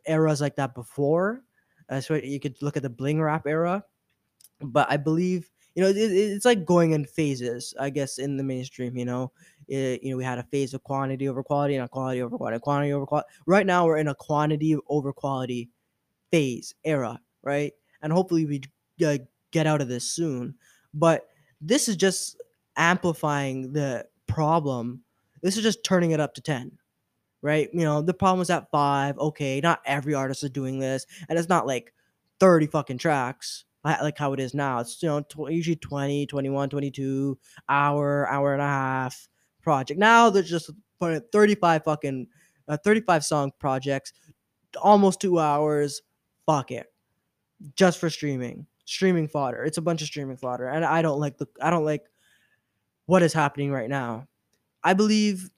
eras 0.06 0.42
like 0.42 0.56
that 0.58 0.76
before. 0.76 1.42
Uh, 1.90 2.02
so 2.02 2.16
you 2.16 2.40
could 2.40 2.62
look 2.62 2.78
at 2.78 2.84
the 2.84 2.90
bling 2.90 3.22
rap 3.22 3.46
era, 3.46 3.84
but 4.60 4.90
I 4.90 4.98
believe 4.98 5.52
you 5.76 5.84
know, 5.84 5.90
it, 5.90 5.98
it's 5.98 6.46
like 6.46 6.66
going 6.66 6.92
in 6.92 7.06
phases, 7.06 7.74
I 7.80 7.90
guess, 7.90 8.18
in 8.18 8.38
the 8.38 8.44
mainstream. 8.44 8.98
You 8.98 9.06
know, 9.06 9.32
it, 9.68 10.02
you 10.02 10.12
know, 10.12 10.18
we 10.18 10.24
had 10.24 10.40
a 10.40 10.44
phase 10.44 10.74
of 10.74 10.84
quantity 10.84 11.28
over 11.28 11.44
quality 11.44 11.76
and 11.76 11.84
a 11.84 11.90
quality 11.90 12.22
over 12.22 12.38
quality, 12.38 12.60
quantity 12.60 12.94
over 12.94 13.06
quality. 13.06 13.28
Right 13.46 13.66
now, 13.66 13.86
we're 13.86 13.98
in 13.98 14.08
a 14.08 14.16
quantity 14.16 14.78
over 14.88 15.12
quality 15.12 15.70
phase 16.32 16.74
era, 16.86 17.20
right? 17.44 17.74
And 18.02 18.14
hopefully, 18.14 18.46
we 18.46 18.62
uh, 19.06 19.18
get 19.52 19.68
out 19.68 19.82
of 19.82 19.90
this 19.90 20.10
soon. 20.10 20.56
But 20.94 21.28
this 21.60 21.90
is 21.90 21.98
just 21.98 22.42
amplifying 22.78 23.74
the 23.74 24.06
problem. 24.28 25.04
This 25.42 25.58
is 25.58 25.64
just 25.64 25.84
turning 25.84 26.12
it 26.12 26.22
up 26.22 26.36
to 26.36 26.42
ten, 26.42 26.72
right? 27.42 27.70
You 27.74 27.84
know, 27.84 28.02
the 28.02 28.14
problem 28.14 28.40
was 28.40 28.50
at 28.50 28.72
five. 28.72 29.18
Okay, 29.18 29.60
not 29.60 29.82
every 29.86 30.14
artist 30.14 30.44
is 30.46 30.52
doing 30.52 30.80
this, 30.80 31.06
and 31.28 31.38
it's 31.38 31.50
not 31.50 31.68
like 31.68 31.94
thirty 32.40 32.68
fucking 32.68 32.98
tracks 32.98 33.66
like 33.86 34.18
how 34.18 34.34
it 34.34 34.40
is 34.40 34.54
now. 34.54 34.80
It's 34.80 35.02
you 35.02 35.10
know 35.10 35.48
usually 35.48 35.76
20, 35.76 36.26
21, 36.26 36.70
22 36.70 37.38
hour, 37.70 38.28
hour 38.30 38.54
and 38.54 38.62
a 38.62 38.68
half 38.68 39.28
project. 39.62 40.00
Now 40.00 40.30
they're 40.30 40.44
just 40.44 40.72
putting 41.00 41.22
35 41.32 41.84
fucking 41.84 42.28
uh, 42.68 42.78
35 42.84 43.24
song 43.24 43.52
projects, 43.60 44.14
almost 44.82 45.22
2 45.22 45.40
hours. 45.40 46.02
Fuck 46.46 46.72
it. 46.72 46.88
Just 47.76 48.00
for 48.00 48.10
streaming. 48.10 48.66
Streaming 48.86 49.28
fodder. 49.28 49.64
It's 49.64 49.78
a 49.78 49.84
bunch 49.84 50.02
of 50.02 50.08
streaming 50.08 50.38
fodder 50.38 50.68
and 50.68 50.84
I 50.84 51.02
don't 51.02 51.20
like 51.20 51.38
the 51.38 51.48
I 51.62 51.70
don't 51.70 51.86
like 51.86 52.06
what 53.06 53.24
is 53.24 53.34
happening 53.34 53.72
right 53.72 53.90
now. 53.90 54.28
I 54.84 54.94
believe 54.94 55.50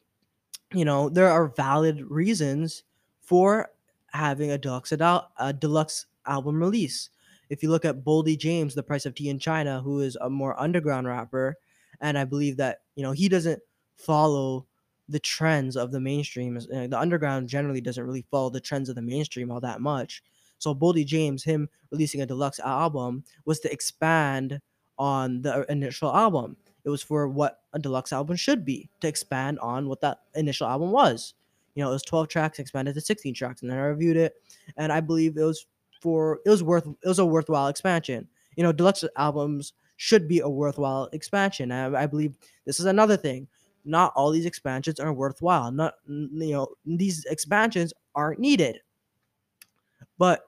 you 0.74 0.86
know 0.86 1.10
there 1.10 1.30
are 1.30 1.48
valid 1.48 2.02
reasons 2.10 2.84
for 3.22 3.70
having 4.12 4.52
a 4.52 4.58
deluxe 4.58 4.92
adult, 4.92 5.26
a 5.38 5.54
deluxe 5.54 6.06
album 6.26 6.60
release 6.60 7.10
if 7.50 7.64
you 7.64 7.70
look 7.70 7.86
at 7.86 8.04
Boldy 8.04 8.38
James, 8.38 8.76
the 8.76 8.84
price 8.84 9.06
of 9.06 9.16
tea 9.16 9.30
in 9.30 9.40
China, 9.40 9.82
who 9.82 10.02
is 10.02 10.18
a 10.22 10.30
more 10.30 10.60
underground 10.60 11.08
rapper, 11.08 11.56
and 12.02 12.18
I 12.18 12.26
believe 12.26 12.58
that 12.58 12.82
you 12.96 13.04
know 13.04 13.12
he 13.12 13.30
doesn't 13.30 13.62
follow 13.96 14.66
the 15.10 15.20
trends 15.20 15.76
of 15.76 15.92
the 15.92 16.00
mainstream. 16.00 16.58
Uh, 16.58 16.88
the 16.88 17.00
underground 17.00 17.48
generally 17.48 17.82
doesn't 17.82 18.06
really 18.06 18.26
follow 18.30 18.50
the 18.50 18.60
trends 18.60 18.90
of 18.90 18.96
the 18.96 19.02
mainstream 19.02 19.52
all 19.52 19.62
that 19.62 19.82
much. 19.82 20.24
So 20.60 20.74
Boldy 20.74 21.06
James, 21.06 21.44
him 21.44 21.70
releasing 21.92 22.22
a 22.22 22.26
deluxe 22.26 22.60
album, 22.60 23.24
was 23.46 23.60
to 23.62 23.72
expand 23.72 24.60
on 24.98 25.42
the 25.42 25.66
initial 25.70 26.14
album. 26.14 26.58
It 26.84 26.90
was 26.90 27.04
for 27.04 27.28
what 27.28 27.62
a 27.74 27.80
deluxe 27.80 28.14
album 28.14 28.36
should 28.36 28.66
be, 28.66 28.90
to 29.02 29.08
expand 29.08 29.60
on 29.60 29.88
what 29.88 30.02
that 30.02 30.22
initial 30.36 30.68
album 30.68 30.92
was. 30.92 31.34
You 31.76 31.84
know, 31.84 31.90
it 31.90 31.94
was 31.94 32.04
12 32.04 32.28
tracks, 32.28 32.60
expanded 32.60 32.96
to 32.96 33.02
16 33.02 33.34
tracks, 33.36 33.62
and 33.62 33.70
then 33.70 33.78
I 33.78 33.84
reviewed 33.84 34.18
it, 34.18 34.34
and 34.78 34.92
I 34.92 35.00
believe 35.00 35.38
it 35.38 35.44
was 35.44 35.68
for 36.02 36.40
it 36.46 36.50
was 36.50 36.64
worth 36.64 36.88
it 36.88 37.08
was 37.08 37.20
a 37.20 37.26
worthwhile 37.26 37.68
expansion. 37.68 38.28
You 38.56 38.64
know, 38.64 38.72
deluxe 38.72 39.04
albums 39.16 39.74
should 39.98 40.28
be 40.28 40.40
a 40.40 40.50
worthwhile 40.50 41.10
expansion. 41.14 41.72
I, 41.72 42.04
I 42.04 42.06
believe 42.08 42.34
this 42.66 42.80
is 42.80 42.86
another 42.86 43.18
thing. 43.18 43.48
Not 43.86 44.14
all 44.16 44.32
these 44.32 44.46
expansions 44.46 45.00
are 45.00 45.14
worthwhile. 45.14 45.72
Not 45.72 45.96
you 46.08 46.54
know 46.54 46.68
these 46.86 47.26
expansions 47.26 47.94
aren't 48.16 48.40
needed. 48.40 48.80
But 50.18 50.44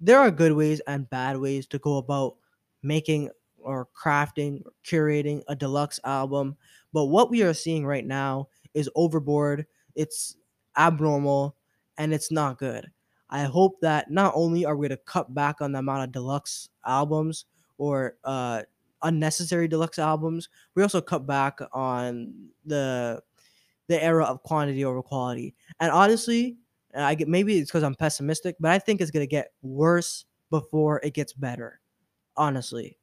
there 0.00 0.18
are 0.18 0.30
good 0.30 0.52
ways 0.52 0.80
and 0.86 1.08
bad 1.10 1.38
ways 1.38 1.66
to 1.68 1.78
go 1.78 1.96
about 1.96 2.36
making 2.82 3.30
or 3.58 3.88
crafting 3.96 4.64
or 4.64 4.72
curating 4.84 5.42
a 5.48 5.56
deluxe 5.56 5.98
album. 6.04 6.56
But 6.92 7.06
what 7.06 7.30
we 7.30 7.42
are 7.42 7.54
seeing 7.54 7.84
right 7.86 8.06
now 8.06 8.48
is 8.74 8.90
overboard. 8.94 9.66
It's 9.94 10.36
abnormal 10.76 11.56
and 11.96 12.14
it's 12.14 12.30
not 12.30 12.58
good. 12.58 12.90
I 13.30 13.44
hope 13.44 13.80
that 13.82 14.10
not 14.10 14.32
only 14.34 14.64
are 14.64 14.76
we 14.76 14.88
going 14.88 14.96
to 14.98 15.04
cut 15.04 15.34
back 15.34 15.60
on 15.60 15.72
the 15.72 15.80
amount 15.80 16.04
of 16.04 16.12
deluxe 16.12 16.70
albums 16.84 17.44
or 17.76 18.16
uh, 18.24 18.62
unnecessary 19.02 19.68
deluxe 19.68 19.98
albums. 19.98 20.48
We 20.74 20.82
also 20.82 21.00
cut 21.00 21.26
back 21.26 21.60
on 21.72 22.34
the 22.64 23.22
the 23.86 24.02
era 24.02 24.24
of 24.24 24.42
quantity 24.42 24.84
over 24.84 25.02
quality. 25.02 25.54
And 25.80 25.90
honestly, 25.90 26.56
I 26.94 27.14
get 27.14 27.28
maybe 27.28 27.58
it's 27.58 27.70
because 27.70 27.82
I'm 27.82 27.94
pessimistic, 27.94 28.56
but 28.60 28.70
I 28.70 28.78
think 28.78 29.00
it's 29.00 29.10
gonna 29.10 29.26
get 29.26 29.52
worse 29.62 30.24
before 30.50 31.00
it 31.02 31.14
gets 31.14 31.32
better. 31.32 31.80
Honestly, 32.36 32.98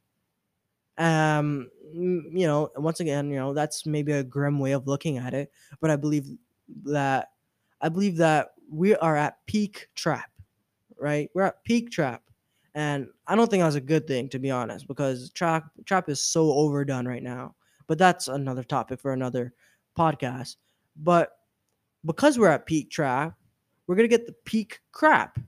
um, 0.98 1.70
you 1.94 2.48
know, 2.48 2.70
once 2.77 3.00
again, 3.00 3.29
you 3.29 3.38
know, 3.38 3.53
that's 3.53 3.86
maybe 3.86 4.13
a 4.13 4.24
grim 4.24 4.60
way 4.60 4.72
of 4.72 4.88
looking 4.88 5.17
at 5.17 5.34
it, 5.34 5.51
but 5.82 5.91
I 5.91 5.96
believe 5.96 6.29
that 6.86 7.32
I 7.82 7.89
believe 7.89 8.17
that 8.17 8.51
we 8.69 8.95
are 8.95 9.15
at 9.15 9.38
peak 9.45 9.89
trap, 9.95 10.29
right? 11.00 11.29
We're 11.34 11.43
at 11.43 11.63
peak 11.63 11.91
trap. 11.91 12.22
And 12.74 13.07
I 13.27 13.36
don't 13.36 13.50
think 13.50 13.63
that's 13.63 13.75
a 13.75 13.81
good 13.81 14.05
thing 14.07 14.27
to 14.29 14.39
be 14.39 14.51
honest, 14.51 14.88
because 14.88 15.31
trap 15.31 15.69
trap 15.86 16.10
is 16.10 16.22
so 16.22 16.51
overdone 16.51 17.07
right 17.07 17.24
now. 17.24 17.55
But 17.88 17.98
that's 17.98 18.27
another 18.27 18.63
topic 18.63 19.00
for 19.00 19.13
another 19.13 19.53
podcast. 19.98 20.57
But 20.98 21.38
because 22.03 22.38
we're 22.38 22.50
at 22.50 22.65
peak 22.65 22.91
trap, 22.91 23.38
we're 23.88 23.95
gonna 23.95 24.07
get 24.10 24.25
the 24.25 24.36
peak 24.43 24.81
crap. 24.91 25.39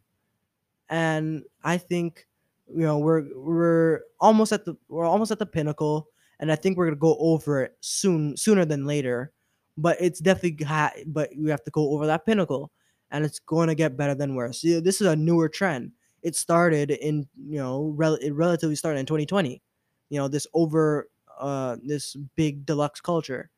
And 0.89 1.43
I 1.63 1.77
think 1.77 2.27
you 2.73 2.83
know 2.83 2.97
we're 2.97 3.25
we're 3.35 4.01
almost 4.19 4.51
at 4.51 4.65
the 4.65 4.75
we're 4.89 5.05
almost 5.05 5.31
at 5.31 5.39
the 5.39 5.45
pinnacle 5.45 6.09
and 6.39 6.51
i 6.51 6.55
think 6.55 6.77
we're 6.77 6.89
to 6.89 6.95
go 6.95 7.15
over 7.19 7.63
it 7.63 7.77
soon 7.79 8.35
sooner 8.35 8.65
than 8.65 8.85
later 8.85 9.31
but 9.77 9.97
it's 10.01 10.19
definitely 10.19 10.65
ha- 10.65 10.91
but 11.05 11.29
we 11.37 11.49
have 11.49 11.63
to 11.63 11.71
go 11.71 11.91
over 11.91 12.05
that 12.05 12.25
pinnacle 12.25 12.71
and 13.11 13.25
it's 13.25 13.39
going 13.39 13.67
to 13.67 13.75
get 13.75 13.97
better 13.97 14.15
than 14.15 14.35
worse. 14.35 14.61
This 14.61 15.01
is 15.01 15.07
a 15.07 15.15
newer 15.15 15.49
trend. 15.49 15.91
It 16.23 16.35
started 16.35 16.91
in 16.91 17.27
you 17.37 17.59
know 17.59 17.93
rel- 17.95 18.15
it 18.15 18.31
relatively 18.31 18.75
started 18.75 18.99
in 18.99 19.05
2020 19.05 19.61
you 20.09 20.17
know 20.19 20.27
this 20.27 20.47
over 20.53 21.09
uh 21.39 21.77
this 21.83 22.15
big 22.35 22.65
deluxe 22.65 22.99
culture 23.01 23.49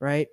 right? 0.00 0.28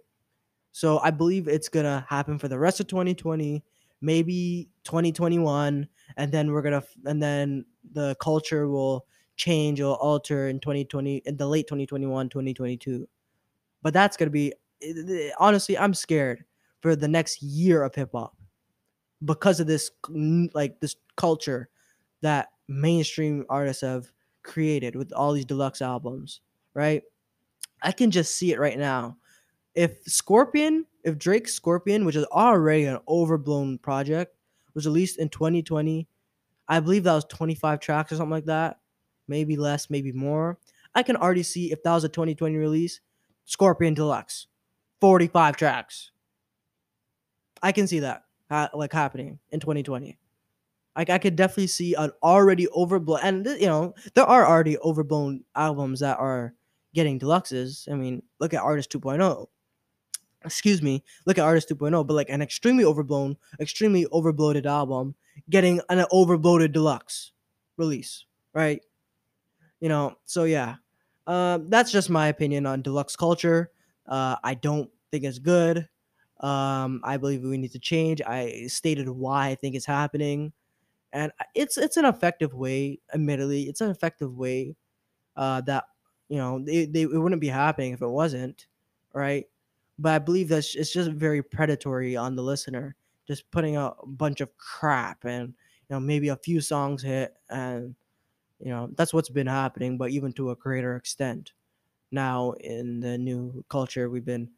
So 0.71 0.99
i 0.99 1.11
believe 1.11 1.47
it's 1.47 1.69
going 1.69 1.85
to 1.85 2.05
happen 2.09 2.39
for 2.39 2.47
the 2.47 2.57
rest 2.57 2.79
of 2.79 2.87
2020 2.87 3.63
maybe 4.01 4.69
2021 4.83 5.87
and 6.17 6.31
then 6.31 6.51
we're 6.51 6.61
gonna 6.61 6.83
and 7.05 7.21
then 7.23 7.65
the 7.93 8.15
culture 8.19 8.67
will 8.67 9.05
change 9.35 9.81
or 9.81 9.95
alter 9.95 10.49
in 10.49 10.59
2020 10.59 11.17
in 11.25 11.37
the 11.37 11.47
late 11.47 11.67
2021 11.67 12.29
2022 12.29 13.07
but 13.81 13.93
that's 13.93 14.17
gonna 14.17 14.31
be 14.31 14.53
honestly 15.39 15.77
i'm 15.77 15.93
scared 15.93 16.43
for 16.81 16.95
the 16.95 17.07
next 17.07 17.41
year 17.41 17.83
of 17.83 17.95
hip-hop 17.95 18.35
because 19.25 19.59
of 19.59 19.67
this 19.67 19.91
like 20.53 20.79
this 20.79 20.95
culture 21.15 21.69
that 22.21 22.49
mainstream 22.67 23.45
artists 23.49 23.81
have 23.81 24.11
created 24.41 24.95
with 24.95 25.11
all 25.13 25.33
these 25.33 25.45
deluxe 25.45 25.81
albums 25.81 26.41
right 26.73 27.03
i 27.81 27.91
can 27.91 28.11
just 28.11 28.35
see 28.35 28.51
it 28.51 28.59
right 28.59 28.77
now 28.77 29.17
if 29.75 30.03
scorpion 30.05 30.85
if 31.03 31.17
drake's 31.17 31.53
scorpion 31.53 32.05
which 32.05 32.15
is 32.15 32.25
already 32.25 32.85
an 32.85 32.99
overblown 33.07 33.77
project 33.77 34.35
was 34.73 34.85
released 34.85 35.19
in 35.19 35.29
2020 35.29 36.07
I 36.67 36.79
believe 36.79 37.03
that 37.03 37.13
was 37.13 37.25
25 37.25 37.79
tracks 37.79 38.11
or 38.11 38.15
something 38.15 38.31
like 38.31 38.45
that. 38.45 38.79
Maybe 39.27 39.57
less, 39.57 39.89
maybe 39.89 40.11
more. 40.11 40.57
I 40.95 41.03
can 41.03 41.15
already 41.15 41.43
see 41.43 41.71
if 41.71 41.83
that 41.83 41.93
was 41.93 42.03
a 42.03 42.09
2020 42.09 42.55
release, 42.55 43.01
Scorpion 43.45 43.93
Deluxe, 43.93 44.47
45 45.01 45.57
tracks. 45.57 46.11
I 47.61 47.71
can 47.71 47.87
see 47.87 47.99
that 47.99 48.23
like 48.73 48.93
happening 48.93 49.39
in 49.51 49.59
2020. 49.59 50.17
Like 50.95 51.09
I 51.09 51.17
could 51.17 51.35
definitely 51.35 51.67
see 51.67 51.95
an 51.95 52.11
already 52.21 52.67
overblown, 52.69 53.19
and 53.23 53.45
you 53.45 53.67
know 53.67 53.95
there 54.13 54.25
are 54.25 54.45
already 54.47 54.77
overblown 54.79 55.43
albums 55.55 56.01
that 56.01 56.19
are 56.19 56.53
getting 56.93 57.19
deluxes. 57.19 57.91
I 57.91 57.95
mean, 57.95 58.23
look 58.39 58.53
at 58.53 58.61
Artist 58.61 58.91
2.0. 58.91 59.47
Excuse 60.45 60.81
me, 60.81 61.03
look 61.25 61.37
at 61.37 61.45
Artist 61.45 61.69
2.0, 61.69 62.05
but 62.07 62.13
like 62.15 62.29
an 62.29 62.41
extremely 62.41 62.85
overblown, 62.85 63.37
extremely 63.59 64.05
overbloated 64.07 64.65
album 64.65 65.15
getting 65.49 65.81
an 65.89 66.05
overbloated 66.13 66.73
deluxe 66.73 67.31
release, 67.77 68.25
right? 68.53 68.81
You 69.79 69.89
know, 69.89 70.15
so 70.25 70.45
yeah, 70.45 70.75
uh, 71.27 71.59
that's 71.67 71.91
just 71.91 72.09
my 72.09 72.27
opinion 72.27 72.65
on 72.65 72.81
deluxe 72.81 73.15
culture. 73.15 73.71
Uh, 74.07 74.35
I 74.43 74.53
don't 74.53 74.89
think 75.11 75.23
it's 75.23 75.39
good. 75.39 75.87
Um, 76.43 77.01
I 77.05 77.17
believe 77.17 77.43
we 77.43 77.57
need 77.57 77.73
to 77.73 77.79
change. 77.79 78.21
I 78.23 78.67
stated 78.67 79.09
why 79.09 79.49
I 79.49 79.55
think 79.55 79.75
it's 79.75 79.87
happening, 79.87 80.53
and 81.13 81.31
it's 81.55 81.77
it's 81.77 81.97
an 81.97 82.05
effective 82.05 82.53
way. 82.53 82.99
Admittedly, 83.13 83.63
it's 83.63 83.81
an 83.81 83.91
effective 83.91 84.35
way 84.37 84.75
uh, 85.35 85.61
that 85.61 85.85
you 86.29 86.37
know 86.37 86.59
they, 86.63 86.85
they, 86.85 87.03
it 87.03 87.17
wouldn't 87.17 87.41
be 87.41 87.47
happening 87.49 87.93
if 87.93 88.01
it 88.01 88.07
wasn't, 88.07 88.67
right? 89.13 89.45
But 89.99 90.13
I 90.13 90.19
believe 90.19 90.49
that 90.49 90.65
it's 90.75 90.93
just 90.93 91.11
very 91.11 91.43
predatory 91.43 92.15
on 92.15 92.35
the 92.35 92.43
listener 92.43 92.95
just 93.27 93.49
putting 93.51 93.77
out 93.77 93.97
a 94.03 94.07
bunch 94.07 94.41
of 94.41 94.55
crap 94.57 95.23
and 95.25 95.49
you 95.89 95.95
know 95.95 95.99
maybe 95.99 96.27
a 96.29 96.35
few 96.35 96.59
songs 96.59 97.01
hit 97.03 97.35
and 97.49 97.95
you 98.59 98.69
know 98.69 98.89
that's 98.95 99.13
what's 99.13 99.29
been 99.29 99.47
happening 99.47 99.97
but 99.97 100.11
even 100.11 100.33
to 100.33 100.51
a 100.51 100.55
greater 100.55 100.95
extent 100.95 101.53
now 102.11 102.51
in 102.61 102.99
the 103.01 103.17
new 103.17 103.63
culture 103.69 104.09
we've 104.09 104.25
been 104.25 104.49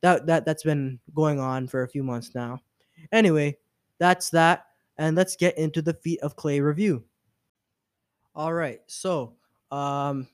that 0.00 0.26
that 0.26 0.44
that's 0.44 0.62
been 0.62 0.98
going 1.14 1.40
on 1.40 1.66
for 1.66 1.82
a 1.82 1.88
few 1.88 2.02
months 2.02 2.34
now 2.34 2.60
anyway 3.12 3.56
that's 3.98 4.30
that 4.30 4.66
and 4.98 5.16
let's 5.16 5.36
get 5.36 5.56
into 5.58 5.82
the 5.82 5.94
feet 5.94 6.20
of 6.20 6.36
clay 6.36 6.60
review 6.60 7.02
all 8.34 8.52
right 8.52 8.80
so 8.86 9.34
um 9.70 10.26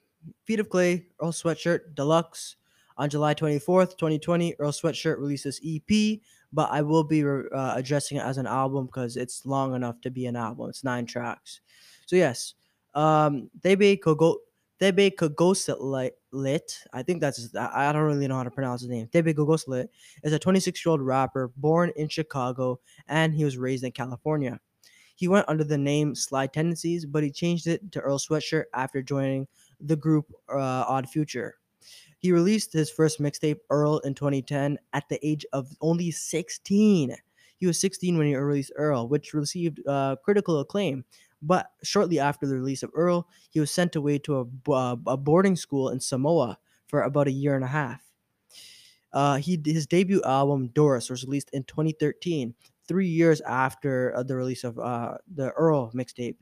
feet 0.44 0.60
of 0.60 0.68
clay 0.68 1.06
earl 1.22 1.32
sweatshirt 1.32 1.94
deluxe 1.94 2.56
on 2.96 3.08
july 3.08 3.34
24th 3.34 3.96
2020 3.96 4.54
earl 4.58 4.72
sweatshirt 4.72 5.18
releases 5.18 5.60
ep 5.64 6.20
but 6.52 6.70
I 6.70 6.82
will 6.82 7.04
be 7.04 7.24
uh, 7.24 7.74
addressing 7.76 8.18
it 8.18 8.24
as 8.24 8.38
an 8.38 8.46
album 8.46 8.86
because 8.86 9.16
it's 9.16 9.44
long 9.44 9.74
enough 9.74 10.00
to 10.02 10.10
be 10.10 10.26
an 10.26 10.36
album. 10.36 10.70
It's 10.70 10.84
nine 10.84 11.06
tracks. 11.06 11.60
So 12.06 12.16
yes, 12.16 12.54
um, 12.94 13.50
Thebe 13.62 14.00
Kogo 14.00 14.36
Thebe 14.78 15.10
Kogoselit, 15.16 16.12
Lit, 16.30 16.84
I 16.92 17.02
think 17.02 17.20
that's 17.20 17.54
I 17.56 17.92
don't 17.92 18.02
really 18.02 18.28
know 18.28 18.36
how 18.36 18.44
to 18.44 18.50
pronounce 18.50 18.82
his 18.82 18.90
name. 18.90 19.08
Thebe 19.08 19.34
Kogoselit 19.34 19.88
is 20.22 20.32
a 20.32 20.38
26 20.38 20.84
year 20.84 20.90
old 20.90 21.00
rapper 21.00 21.50
born 21.56 21.92
in 21.96 22.08
Chicago 22.08 22.80
and 23.08 23.34
he 23.34 23.44
was 23.44 23.58
raised 23.58 23.84
in 23.84 23.92
California. 23.92 24.60
He 25.16 25.26
went 25.26 25.48
under 25.48 25.64
the 25.64 25.78
name 25.78 26.14
Sly 26.14 26.46
Tendencies, 26.46 27.04
but 27.04 27.24
he 27.24 27.30
changed 27.32 27.66
it 27.66 27.90
to 27.90 28.00
Earl 28.00 28.18
Sweatshirt 28.18 28.66
after 28.72 29.02
joining 29.02 29.48
the 29.80 29.96
group 29.96 30.32
uh, 30.48 30.84
Odd 30.86 31.08
Future. 31.08 31.56
He 32.20 32.30
released 32.30 32.72
his 32.72 32.90
first 32.90 33.20
mixtape, 33.20 33.58
Earl, 33.70 33.98
in 33.98 34.14
2010 34.14 34.78
at 34.92 35.08
the 35.08 35.24
age 35.26 35.44
of 35.52 35.76
only 35.80 36.12
16. 36.12 37.16
He 37.56 37.66
was 37.66 37.80
16 37.80 38.16
when 38.16 38.28
he 38.28 38.36
released 38.36 38.72
Earl, 38.76 39.08
which 39.08 39.34
received 39.34 39.84
uh, 39.88 40.16
critical 40.24 40.60
acclaim. 40.60 41.04
But 41.40 41.70
shortly 41.82 42.18
after 42.18 42.46
the 42.46 42.56
release 42.56 42.82
of 42.82 42.90
Earl, 42.94 43.28
he 43.50 43.60
was 43.60 43.70
sent 43.70 43.96
away 43.96 44.18
to 44.20 44.40
a, 44.40 44.72
uh, 44.72 44.96
a 45.06 45.16
boarding 45.16 45.56
school 45.56 45.90
in 45.90 46.00
Samoa 46.00 46.58
for 46.86 47.02
about 47.02 47.28
a 47.28 47.32
year 47.32 47.54
and 47.54 47.64
a 47.64 47.68
half. 47.68 48.02
Uh, 49.12 49.36
he 49.36 49.60
his 49.64 49.86
debut 49.86 50.22
album 50.24 50.68
Doris 50.68 51.08
was 51.08 51.24
released 51.24 51.50
in 51.52 51.64
2013, 51.64 52.54
three 52.86 53.08
years 53.08 53.40
after 53.42 54.14
uh, 54.14 54.22
the 54.22 54.36
release 54.36 54.64
of 54.64 54.78
uh, 54.78 55.16
the 55.32 55.50
Earl 55.52 55.92
mixtape. 55.92 56.36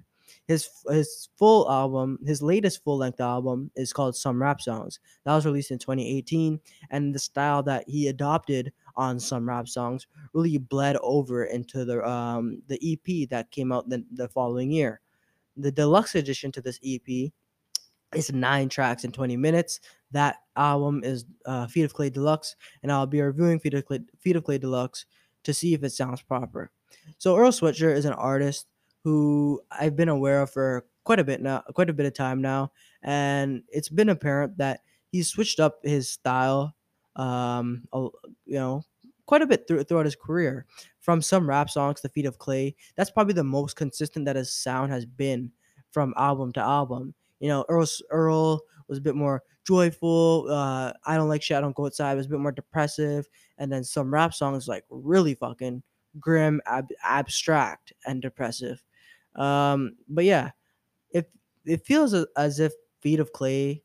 His 0.49 0.69
his 0.89 1.29
full 1.37 1.71
album, 1.71 2.19
his 2.27 2.43
latest 2.43 2.83
full 2.83 2.99
length 2.99 3.21
album, 3.21 3.71
is 3.77 3.93
called 3.93 4.17
Some 4.17 4.43
Rap 4.43 4.61
Songs. 4.61 4.99
That 5.25 5.35
was 5.35 5.47
released 5.47 5.71
in 5.71 5.79
2018, 5.79 6.61
and 6.91 7.15
the 7.15 7.19
style 7.19 7.63
that 7.65 7.85
he 7.89 8.09
adopted 8.09 8.73
on 8.97 9.21
some 9.21 9.49
rap 9.49 9.69
songs 9.69 10.07
really 10.33 10.59
bled 10.59 10.97
over 11.03 11.45
into 11.45 11.85
the 11.85 12.07
um 12.09 12.63
the 12.69 12.79
EP 12.83 13.29
that 13.31 13.51
came 13.51 13.73
out 13.73 13.89
the, 13.89 14.05
the 14.13 14.29
following 14.29 14.71
year. 14.71 15.01
The 15.57 15.73
deluxe 15.73 16.15
edition 16.15 16.53
to 16.53 16.61
this 16.61 16.79
EP 16.85 17.33
is 18.15 18.33
nine 18.33 18.69
tracks 18.69 19.05
in 19.05 19.13
20 19.13 19.37
minutes. 19.37 19.81
That 20.13 20.37
album 20.57 21.03
is 21.05 21.25
uh, 21.45 21.67
Feet 21.67 21.85
of 21.85 21.95
Clay 21.95 22.11
Deluxe, 22.11 22.57
and 22.83 22.93
I'll 22.93 23.07
be 23.07 23.21
reviewing 23.21 23.59
Feet 23.59 23.75
of 23.75 23.85
Clay, 23.85 24.01
Feet 24.19 24.37
of 24.37 24.45
Clay 24.45 24.59
Deluxe 24.59 25.07
to 25.45 25.55
see 25.55 25.75
if 25.75 25.83
it 25.83 25.91
sounds 25.91 26.23
proper. 26.23 26.71
So 27.19 27.37
Earl 27.37 27.51
Sweatshirt 27.51 27.97
is 27.97 28.05
an 28.05 28.13
artist 28.13 28.67
who 29.05 29.61
I've 29.71 29.97
been 29.97 30.09
aware 30.09 30.43
of 30.43 30.51
for 30.51 30.87
quite 31.05 31.21
a 31.21 31.25
bit 31.25 31.41
now, 31.41 31.63
quite 31.75 31.91
a 31.91 31.93
bit 31.93 32.07
of 32.07 32.15
time 32.15 32.41
now, 32.41 32.73
and 33.03 33.63
it's 33.69 33.89
been 33.89 34.09
apparent 34.09 34.59
that 34.59 34.81
he's 35.13 35.29
switched 35.29 35.61
up 35.61 35.79
his 35.83 36.11
style, 36.11 36.75
um, 37.17 37.85
you 37.93 38.59
know, 38.59 38.85
quite 39.27 39.43
a 39.43 39.47
bit 39.47 39.67
throughout 39.69 40.05
his 40.05 40.17
career. 40.17 40.67
From 41.01 41.23
some 41.23 41.49
rap 41.49 41.71
songs 41.71 42.01
to 42.01 42.09
Feet 42.09 42.27
of 42.27 42.39
Clay, 42.39 42.75
that's 42.97 43.11
probably 43.11 43.35
the 43.35 43.45
most 43.45 43.77
consistent 43.77 44.25
that 44.25 44.37
his 44.37 44.53
sound 44.53 44.93
has 44.93 45.05
been 45.05 45.53
from 45.91 46.15
album 46.17 46.53
to 46.53 46.61
album. 46.61 47.15
You 47.41 47.49
know, 47.49 47.65
Earl 47.69 47.87
Earl 48.11 48.63
was 48.89 48.99
a 48.99 49.03
bit 49.03 49.15
more 49.15 49.43
joyful. 49.65 50.47
Uh, 50.49 50.93
I 51.05 51.17
don't 51.17 51.29
like 51.29 51.43
shit. 51.43 51.57
I 51.57 51.61
don't 51.61 51.77
go 51.77 51.87
outside. 51.87 52.13
It 52.13 52.17
was 52.17 52.27
a 52.27 52.31
bit 52.31 52.41
more 52.41 52.53
depressive, 52.53 53.29
and 53.59 53.71
then 53.71 53.85
some 53.85 54.13
rap 54.13 54.35
songs 54.35 54.69
like 54.69 54.85
really 54.91 55.35
fucking 55.35 55.83
grim, 56.19 56.61
ab- 56.67 56.89
abstract, 57.03 57.93
and 58.07 58.23
depressive. 58.23 58.83
Um, 59.35 59.97
but 60.09 60.25
yeah, 60.25 60.51
if 61.11 61.27
it 61.65 61.85
feels 61.85 62.15
as 62.37 62.59
if 62.59 62.73
Feet 63.01 63.21
of 63.21 63.33
Clay 63.33 63.83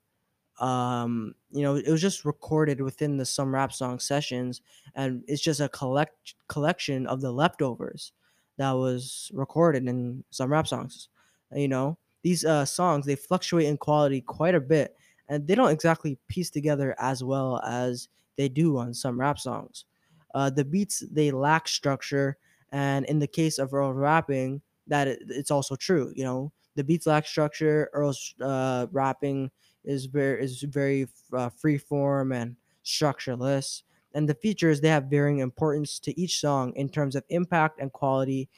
um, 0.61 1.35
you 1.51 1.63
know, 1.63 1.75
it 1.75 1.89
was 1.89 2.01
just 2.01 2.25
recorded 2.25 2.81
within 2.81 3.17
the 3.17 3.25
some 3.25 3.53
rap 3.53 3.73
song 3.73 3.99
sessions, 3.99 4.61
and 4.95 5.23
it's 5.27 5.41
just 5.41 5.59
a 5.59 5.69
collect 5.69 6.35
collection 6.47 7.07
of 7.07 7.21
the 7.21 7.31
leftovers 7.31 8.13
that 8.57 8.71
was 8.71 9.31
recorded 9.33 9.87
in 9.87 10.23
some 10.29 10.51
rap 10.51 10.67
songs. 10.67 11.09
You 11.53 11.67
know, 11.67 11.97
these 12.23 12.45
uh, 12.45 12.65
songs 12.65 13.05
they 13.05 13.15
fluctuate 13.15 13.65
in 13.67 13.77
quality 13.77 14.21
quite 14.21 14.55
a 14.55 14.61
bit, 14.61 14.95
and 15.27 15.47
they 15.47 15.55
don't 15.55 15.71
exactly 15.71 16.17
piece 16.27 16.49
together 16.49 16.95
as 16.99 17.23
well 17.23 17.59
as 17.65 18.07
they 18.37 18.47
do 18.47 18.77
on 18.77 18.93
some 18.93 19.19
rap 19.19 19.39
songs. 19.39 19.85
Uh, 20.33 20.49
the 20.49 20.63
beats 20.63 21.03
they 21.11 21.31
lack 21.31 21.67
structure, 21.67 22.37
and 22.71 23.05
in 23.05 23.19
the 23.19 23.27
case 23.27 23.57
of 23.59 23.73
Earl 23.73 23.93
rapping, 23.93 24.61
that 24.87 25.07
it, 25.07 25.23
it's 25.27 25.51
also 25.51 25.75
true. 25.75 26.13
You 26.15 26.23
know, 26.23 26.51
the 26.75 26.83
beats 26.83 27.05
lack 27.07 27.25
structure. 27.27 27.89
Earl's 27.93 28.33
uh, 28.41 28.87
rapping 28.91 29.51
is 29.83 30.05
very 30.05 30.43
is 30.43 30.61
very 30.61 31.07
uh, 31.33 31.49
free 31.49 31.77
form 31.77 32.31
and 32.31 32.55
structureless. 32.83 33.83
And 34.13 34.27
the 34.27 34.35
features 34.35 34.81
they 34.81 34.89
have 34.89 35.05
varying 35.05 35.39
importance 35.39 35.99
to 35.99 36.19
each 36.19 36.39
song 36.39 36.73
in 36.75 36.89
terms 36.89 37.15
of 37.15 37.23
impact 37.29 37.79
and 37.79 37.91
quality, 37.93 38.49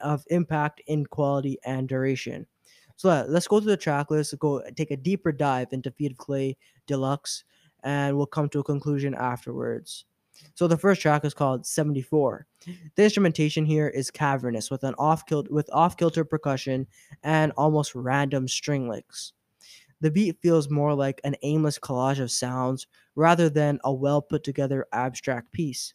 of 0.00 0.24
impact 0.28 0.80
in 0.86 1.04
quality 1.06 1.58
and 1.64 1.88
duration. 1.88 2.46
So 2.96 3.10
uh, 3.10 3.24
let's 3.28 3.48
go 3.48 3.60
through 3.60 3.70
the 3.70 3.76
track 3.76 4.10
list. 4.10 4.38
Go 4.38 4.62
take 4.76 4.90
a 4.90 4.96
deeper 4.96 5.32
dive 5.32 5.68
into 5.72 5.90
Feet 5.90 6.12
of 6.12 6.18
Clay 6.18 6.56
Deluxe, 6.86 7.44
and 7.82 8.16
we'll 8.16 8.26
come 8.26 8.48
to 8.50 8.60
a 8.60 8.64
conclusion 8.64 9.14
afterwards. 9.14 10.04
So 10.54 10.66
the 10.66 10.76
first 10.76 11.00
track 11.00 11.24
is 11.24 11.34
called 11.34 11.66
74. 11.66 12.46
The 12.94 13.04
instrumentation 13.04 13.64
here 13.64 13.88
is 13.88 14.10
cavernous 14.10 14.70
with 14.70 14.84
an 14.84 14.94
off 14.98 15.26
kilt 15.26 15.50
with 15.50 15.68
off 15.72 15.96
kilter 15.96 16.24
percussion 16.24 16.86
and 17.22 17.52
almost 17.56 17.94
random 17.94 18.48
string 18.48 18.88
licks. 18.88 19.32
The 20.00 20.10
beat 20.10 20.38
feels 20.42 20.70
more 20.70 20.94
like 20.94 21.20
an 21.24 21.36
aimless 21.42 21.78
collage 21.78 22.20
of 22.20 22.30
sounds 22.30 22.86
rather 23.16 23.48
than 23.50 23.80
a 23.84 23.92
well 23.92 24.22
put 24.22 24.44
together 24.44 24.86
abstract 24.92 25.52
piece. 25.52 25.94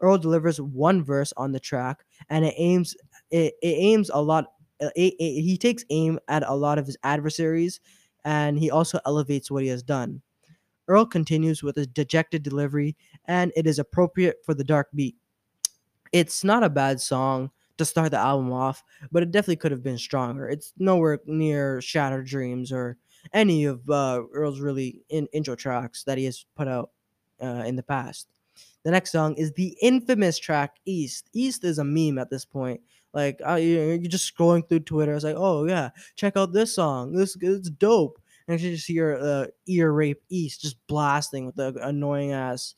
Earl 0.00 0.18
delivers 0.18 0.60
one 0.60 1.02
verse 1.04 1.32
on 1.36 1.52
the 1.52 1.60
track, 1.60 2.04
and 2.30 2.44
it 2.44 2.54
aims 2.56 2.94
it, 3.30 3.54
it 3.62 3.66
aims 3.66 4.10
a 4.12 4.22
lot. 4.22 4.46
uh, 4.82 4.90
It, 4.96 5.14
it- 5.18 5.42
he 5.42 5.58
takes 5.58 5.84
aim 5.90 6.18
at 6.28 6.42
a 6.46 6.54
lot 6.54 6.78
of 6.78 6.86
his 6.86 6.96
adversaries, 7.02 7.80
and 8.24 8.58
he 8.58 8.70
also 8.70 9.00
elevates 9.06 9.50
what 9.50 9.62
he 9.62 9.68
has 9.68 9.82
done. 9.82 10.22
Earl 10.88 11.06
continues 11.06 11.62
with 11.62 11.78
a 11.78 11.86
dejected 11.86 12.42
delivery, 12.42 12.96
and 13.26 13.52
it 13.56 13.66
is 13.66 13.78
appropriate 13.78 14.38
for 14.44 14.54
the 14.54 14.64
dark 14.64 14.88
beat. 14.94 15.16
It's 16.12 16.44
not 16.44 16.62
a 16.62 16.70
bad 16.70 17.00
song 17.00 17.50
to 17.78 17.84
start 17.84 18.10
the 18.10 18.18
album 18.18 18.52
off, 18.52 18.82
but 19.12 19.22
it 19.22 19.30
definitely 19.30 19.56
could 19.56 19.72
have 19.72 19.82
been 19.82 19.98
stronger. 19.98 20.48
It's 20.48 20.72
nowhere 20.78 21.20
near 21.26 21.80
Shattered 21.80 22.26
Dreams 22.26 22.72
or 22.72 22.96
any 23.32 23.64
of 23.64 23.88
uh, 23.90 24.22
Earl's 24.32 24.60
really 24.60 25.02
in- 25.08 25.28
intro 25.32 25.54
tracks 25.54 26.04
that 26.04 26.18
he 26.18 26.24
has 26.24 26.44
put 26.56 26.68
out 26.68 26.90
uh, 27.42 27.64
in 27.66 27.76
the 27.76 27.82
past. 27.82 28.28
The 28.84 28.90
next 28.90 29.12
song 29.12 29.34
is 29.34 29.52
the 29.52 29.76
infamous 29.82 30.38
track 30.38 30.76
East. 30.84 31.28
East 31.32 31.64
is 31.64 31.78
a 31.78 31.84
meme 31.84 32.18
at 32.18 32.30
this 32.30 32.44
point. 32.44 32.80
Like 33.12 33.40
you- 33.40 33.98
you're 34.00 34.10
just 34.10 34.34
scrolling 34.34 34.68
through 34.68 34.80
Twitter. 34.80 35.14
It's 35.14 35.24
like, 35.24 35.36
oh 35.36 35.66
yeah, 35.66 35.90
check 36.14 36.36
out 36.36 36.52
this 36.52 36.74
song. 36.74 37.12
This 37.12 37.36
it's 37.40 37.70
dope. 37.70 38.20
And 38.48 38.60
you 38.60 38.70
just 38.76 38.86
hear 38.86 39.18
uh, 39.20 39.46
ear 39.66 39.92
rape 39.92 40.22
East 40.28 40.62
just 40.62 40.76
blasting 40.86 41.46
with 41.46 41.56
the 41.56 41.74
annoying 41.82 42.32
ass 42.32 42.74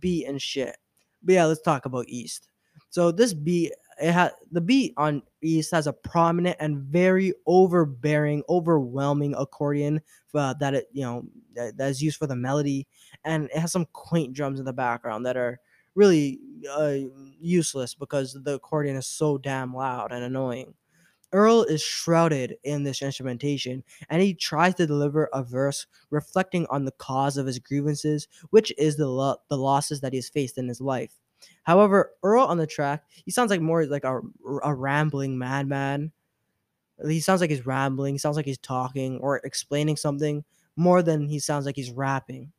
beat 0.00 0.26
and 0.26 0.40
shit. 0.40 0.76
But 1.22 1.34
yeah, 1.34 1.44
let's 1.44 1.60
talk 1.60 1.84
about 1.84 2.08
East. 2.08 2.48
So 2.88 3.12
this 3.12 3.34
beat, 3.34 3.72
it 4.00 4.12
had 4.12 4.32
the 4.50 4.60
beat 4.60 4.94
on 4.96 5.22
East 5.42 5.70
has 5.72 5.86
a 5.86 5.92
prominent 5.92 6.56
and 6.60 6.78
very 6.78 7.34
overbearing, 7.46 8.42
overwhelming 8.48 9.34
accordion 9.36 10.00
uh, 10.34 10.54
that 10.60 10.74
it 10.74 10.88
you 10.92 11.02
know 11.02 11.24
that, 11.54 11.76
that 11.76 11.90
is 11.90 12.02
used 12.02 12.18
for 12.18 12.26
the 12.26 12.36
melody, 12.36 12.86
and 13.24 13.46
it 13.46 13.58
has 13.58 13.72
some 13.72 13.86
quaint 13.92 14.32
drums 14.32 14.58
in 14.58 14.64
the 14.64 14.72
background 14.72 15.26
that 15.26 15.36
are 15.36 15.60
really 15.94 16.38
uh, 16.70 16.96
useless 17.40 17.94
because 17.94 18.36
the 18.44 18.54
accordion 18.54 18.96
is 18.96 19.06
so 19.06 19.36
damn 19.38 19.74
loud 19.74 20.12
and 20.12 20.24
annoying. 20.24 20.74
Earl 21.32 21.62
is 21.64 21.82
shrouded 21.82 22.56
in 22.62 22.84
this 22.84 23.00
instrumentation, 23.00 23.84
and 24.10 24.20
he 24.22 24.34
tries 24.34 24.74
to 24.76 24.86
deliver 24.86 25.30
a 25.32 25.42
verse 25.42 25.86
reflecting 26.10 26.66
on 26.68 26.84
the 26.84 26.92
cause 26.92 27.38
of 27.38 27.46
his 27.46 27.58
grievances, 27.58 28.28
which 28.50 28.72
is 28.78 28.96
the 28.96 29.08
lo- 29.08 29.38
the 29.48 29.56
losses 29.56 30.00
that 30.02 30.12
he 30.12 30.18
has 30.18 30.28
faced 30.28 30.58
in 30.58 30.68
his 30.68 30.80
life. 30.80 31.12
However, 31.64 32.12
Earl 32.22 32.44
on 32.44 32.58
the 32.58 32.66
track, 32.66 33.04
he 33.24 33.30
sounds 33.30 33.50
like 33.50 33.60
more 33.60 33.86
like 33.86 34.04
a, 34.04 34.20
a 34.62 34.74
rambling 34.74 35.38
madman. 35.38 36.12
He 37.06 37.20
sounds 37.20 37.40
like 37.40 37.50
he's 37.50 37.66
rambling. 37.66 38.14
He 38.14 38.18
sounds 38.18 38.36
like 38.36 38.46
he's 38.46 38.58
talking 38.58 39.18
or 39.18 39.38
explaining 39.38 39.96
something 39.96 40.44
more 40.76 41.02
than 41.02 41.28
he 41.28 41.38
sounds 41.38 41.66
like 41.66 41.76
he's 41.76 41.90
rapping. 41.90 42.52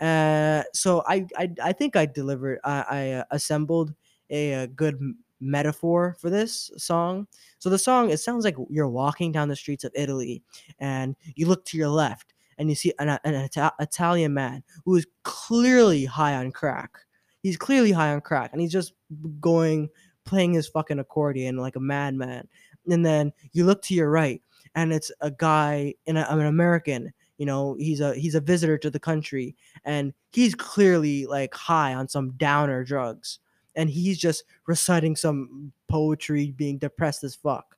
Uh, 0.00 0.62
so 0.74 1.02
I, 1.06 1.26
I 1.38 1.50
I 1.62 1.72
think 1.72 1.96
I 1.96 2.06
delivered. 2.06 2.60
I, 2.64 2.84
I 2.90 3.10
uh, 3.12 3.24
assembled 3.30 3.94
a, 4.28 4.54
uh 4.54 4.66
good 4.66 5.00
metaphor 5.40 6.16
for 6.20 6.30
this 6.30 6.70
song. 6.76 7.26
So 7.58 7.70
the 7.70 7.78
song 7.78 8.10
it 8.10 8.18
sounds 8.18 8.44
like 8.44 8.56
you're 8.68 8.88
walking 8.88 9.32
down 9.32 9.48
the 9.48 9.56
streets 9.56 9.84
of 9.84 9.92
Italy, 9.94 10.42
and 10.78 11.16
you 11.34 11.46
look 11.46 11.64
to 11.66 11.78
your 11.78 11.88
left, 11.88 12.34
and 12.58 12.68
you 12.68 12.74
see 12.74 12.92
an, 12.98 13.08
an 13.24 13.34
Ita- 13.34 13.74
Italian 13.80 14.34
man 14.34 14.62
who 14.84 14.96
is 14.96 15.06
clearly 15.22 16.04
high 16.04 16.34
on 16.34 16.52
crack. 16.52 17.05
He's 17.46 17.56
clearly 17.56 17.92
high 17.92 18.12
on 18.12 18.20
crack, 18.20 18.52
and 18.52 18.60
he's 18.60 18.72
just 18.72 18.92
going 19.40 19.88
playing 20.24 20.54
his 20.54 20.68
fucking 20.68 20.98
accordion 20.98 21.56
like 21.56 21.76
a 21.76 21.80
madman. 21.80 22.48
And 22.88 23.06
then 23.06 23.32
you 23.52 23.64
look 23.64 23.82
to 23.82 23.94
your 23.94 24.10
right, 24.10 24.42
and 24.74 24.92
it's 24.92 25.12
a 25.20 25.30
guy 25.30 25.94
in 26.06 26.16
a, 26.16 26.26
an 26.28 26.40
American. 26.40 27.12
You 27.38 27.46
know, 27.46 27.76
he's 27.78 28.00
a 28.00 28.14
he's 28.14 28.34
a 28.34 28.40
visitor 28.40 28.78
to 28.78 28.90
the 28.90 29.00
country, 29.00 29.54
and 29.84 30.12
he's 30.32 30.54
clearly 30.54 31.26
like 31.26 31.54
high 31.54 31.94
on 31.94 32.08
some 32.08 32.32
downer 32.32 32.84
drugs 32.84 33.38
and 33.76 33.90
he's 33.90 34.18
just 34.18 34.44
reciting 34.66 35.14
some 35.14 35.70
poetry 35.86 36.50
being 36.50 36.78
depressed 36.78 37.22
as 37.22 37.34
fuck 37.34 37.76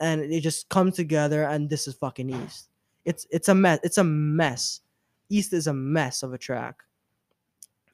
and 0.00 0.20
it 0.20 0.40
just 0.40 0.68
comes 0.68 0.96
together 0.96 1.44
and 1.44 1.70
this 1.70 1.86
is 1.86 1.94
fucking 1.94 2.30
east 2.30 2.68
it's 3.04 3.26
it's 3.30 3.48
a 3.48 3.54
mess 3.54 3.78
it's 3.84 3.98
a 3.98 4.04
mess 4.04 4.80
east 5.28 5.52
is 5.52 5.66
a 5.66 5.72
mess 5.72 6.22
of 6.22 6.32
a 6.32 6.38
track 6.38 6.82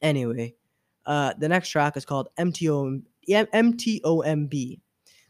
anyway 0.01 0.55
uh 1.07 1.33
the 1.39 1.49
next 1.49 1.69
track 1.69 1.97
is 1.97 2.05
called 2.05 2.29
mto 2.39 3.03
mtomb 3.29 4.81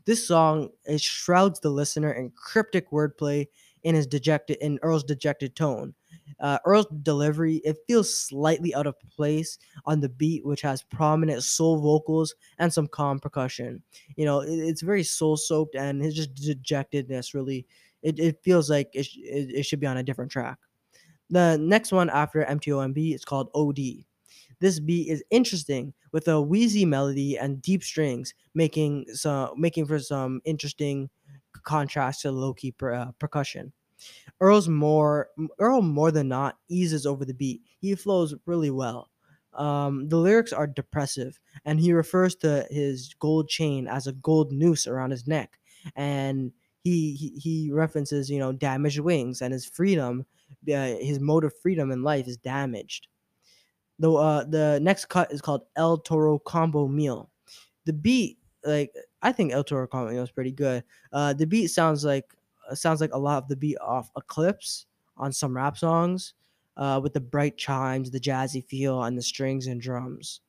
this 0.04 0.26
song 0.26 0.68
it 0.84 1.00
shrouds 1.00 1.60
the 1.60 1.70
listener 1.70 2.12
in 2.12 2.30
cryptic 2.30 2.90
wordplay 2.90 3.46
in 3.82 3.94
his 3.94 4.06
dejected 4.06 4.56
in 4.60 4.78
earl's 4.82 5.04
dejected 5.04 5.54
tone 5.56 5.94
uh, 6.40 6.58
Earl's 6.64 6.86
delivery 7.02 7.56
it 7.64 7.78
feels 7.86 8.12
slightly 8.12 8.74
out 8.74 8.86
of 8.86 8.98
place 9.14 9.58
on 9.86 10.00
the 10.00 10.08
beat, 10.08 10.44
which 10.44 10.60
has 10.62 10.82
prominent 10.82 11.44
soul 11.44 11.78
vocals 11.80 12.34
and 12.58 12.72
some 12.72 12.88
calm 12.88 13.20
percussion. 13.20 13.82
You 14.16 14.24
know, 14.24 14.40
it, 14.40 14.50
it's 14.50 14.82
very 14.82 15.04
soul 15.04 15.36
soaked 15.36 15.76
and 15.76 16.02
his 16.02 16.14
just 16.14 16.34
dejectedness 16.34 17.34
really. 17.34 17.66
It, 18.02 18.18
it 18.18 18.42
feels 18.42 18.68
like 18.68 18.90
it, 18.94 19.04
sh- 19.04 19.18
it, 19.18 19.50
it 19.58 19.62
should 19.62 19.78
be 19.78 19.86
on 19.86 19.98
a 19.98 20.02
different 20.02 20.32
track. 20.32 20.58
The 21.30 21.56
next 21.58 21.92
one 21.92 22.10
after 22.10 22.44
MTOMB 22.44 23.14
is 23.14 23.24
called 23.24 23.50
OD. 23.54 24.04
This 24.62 24.80
beat 24.80 25.08
is 25.08 25.24
interesting 25.30 25.92
with 26.12 26.28
a 26.28 26.40
wheezy 26.40 26.86
melody 26.86 27.36
and 27.38 27.60
deep 27.60 27.82
strings, 27.84 28.34
making 28.54 29.06
some 29.12 29.60
making 29.60 29.86
for 29.86 29.98
some 29.98 30.40
interesting 30.46 31.10
contrast 31.64 32.22
to 32.22 32.32
low 32.32 32.54
key 32.54 32.72
per, 32.72 32.94
uh, 32.94 33.12
percussion. 33.18 33.72
Earl's 34.40 34.68
more 34.68 35.28
Earl 35.58 35.82
more 35.82 36.10
than 36.10 36.28
not 36.28 36.58
eases 36.68 37.06
over 37.06 37.24
the 37.24 37.34
beat. 37.34 37.62
He 37.80 37.94
flows 37.94 38.34
really 38.46 38.70
well. 38.70 39.10
Um, 39.54 40.08
the 40.08 40.16
lyrics 40.16 40.52
are 40.52 40.66
depressive, 40.66 41.38
and 41.64 41.78
he 41.80 41.92
refers 41.92 42.34
to 42.36 42.66
his 42.70 43.14
gold 43.18 43.48
chain 43.48 43.86
as 43.86 44.06
a 44.06 44.12
gold 44.12 44.52
noose 44.52 44.86
around 44.86 45.10
his 45.10 45.26
neck, 45.26 45.58
and 45.96 46.52
he 46.84 47.14
he, 47.14 47.28
he 47.38 47.72
references 47.72 48.30
you 48.30 48.38
know 48.38 48.52
damaged 48.52 49.00
wings 49.00 49.42
and 49.42 49.52
his 49.52 49.66
freedom, 49.66 50.26
uh, 50.72 50.96
his 51.00 51.20
mode 51.20 51.44
of 51.44 51.52
freedom 51.62 51.90
in 51.90 52.02
life 52.02 52.26
is 52.28 52.36
damaged. 52.38 53.08
The 53.98 54.12
uh, 54.12 54.44
the 54.44 54.80
next 54.82 55.06
cut 55.06 55.32
is 55.32 55.40
called 55.40 55.62
El 55.76 55.98
Toro 55.98 56.38
Combo 56.38 56.88
Meal. 56.88 57.30
The 57.84 57.92
beat, 57.92 58.38
like 58.64 58.94
I 59.22 59.32
think 59.32 59.52
El 59.52 59.64
Toro 59.64 59.86
Combo 59.86 60.12
Meal 60.12 60.22
is 60.22 60.30
pretty 60.30 60.52
good. 60.52 60.84
Uh, 61.12 61.32
the 61.32 61.46
beat 61.46 61.68
sounds 61.68 62.04
like 62.04 62.34
uh, 62.70 62.74
sounds 62.74 63.00
like 63.00 63.12
a 63.12 63.18
lot 63.18 63.42
of 63.42 63.48
the 63.48 63.56
beat 63.56 63.78
off 63.80 64.10
Eclipse 64.16 64.86
on 65.16 65.32
some 65.32 65.54
rap 65.54 65.76
songs, 65.76 66.34
uh, 66.76 67.00
with 67.02 67.12
the 67.12 67.20
bright 67.20 67.56
chimes, 67.56 68.10
the 68.10 68.20
jazzy 68.20 68.64
feel, 68.64 69.02
and 69.02 69.16
the 69.16 69.22
strings 69.22 69.66
and 69.66 69.80
drums. 69.80 70.40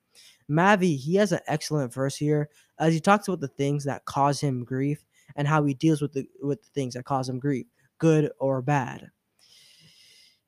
Mavi, 0.50 0.98
he 0.98 1.16
has 1.16 1.32
an 1.32 1.40
excellent 1.48 1.94
verse 1.94 2.16
here 2.16 2.50
as 2.80 2.94
he 2.94 3.00
talks 3.00 3.28
about 3.28 3.40
the 3.40 3.48
things 3.48 3.84
that 3.86 4.06
cause 4.06 4.40
him 4.40 4.64
grief 4.64 5.06
and 5.36 5.48
how 5.48 5.64
he 5.64 5.74
deals 5.74 6.02
with 6.02 6.14
the 6.14 6.28
with 6.42 6.62
the 6.62 6.70
things 6.70 6.94
that 6.94 7.06
cause 7.06 7.30
him 7.30 7.40
grief, 7.40 7.66
good 7.98 8.32
or 8.40 8.62
bad. 8.62 9.10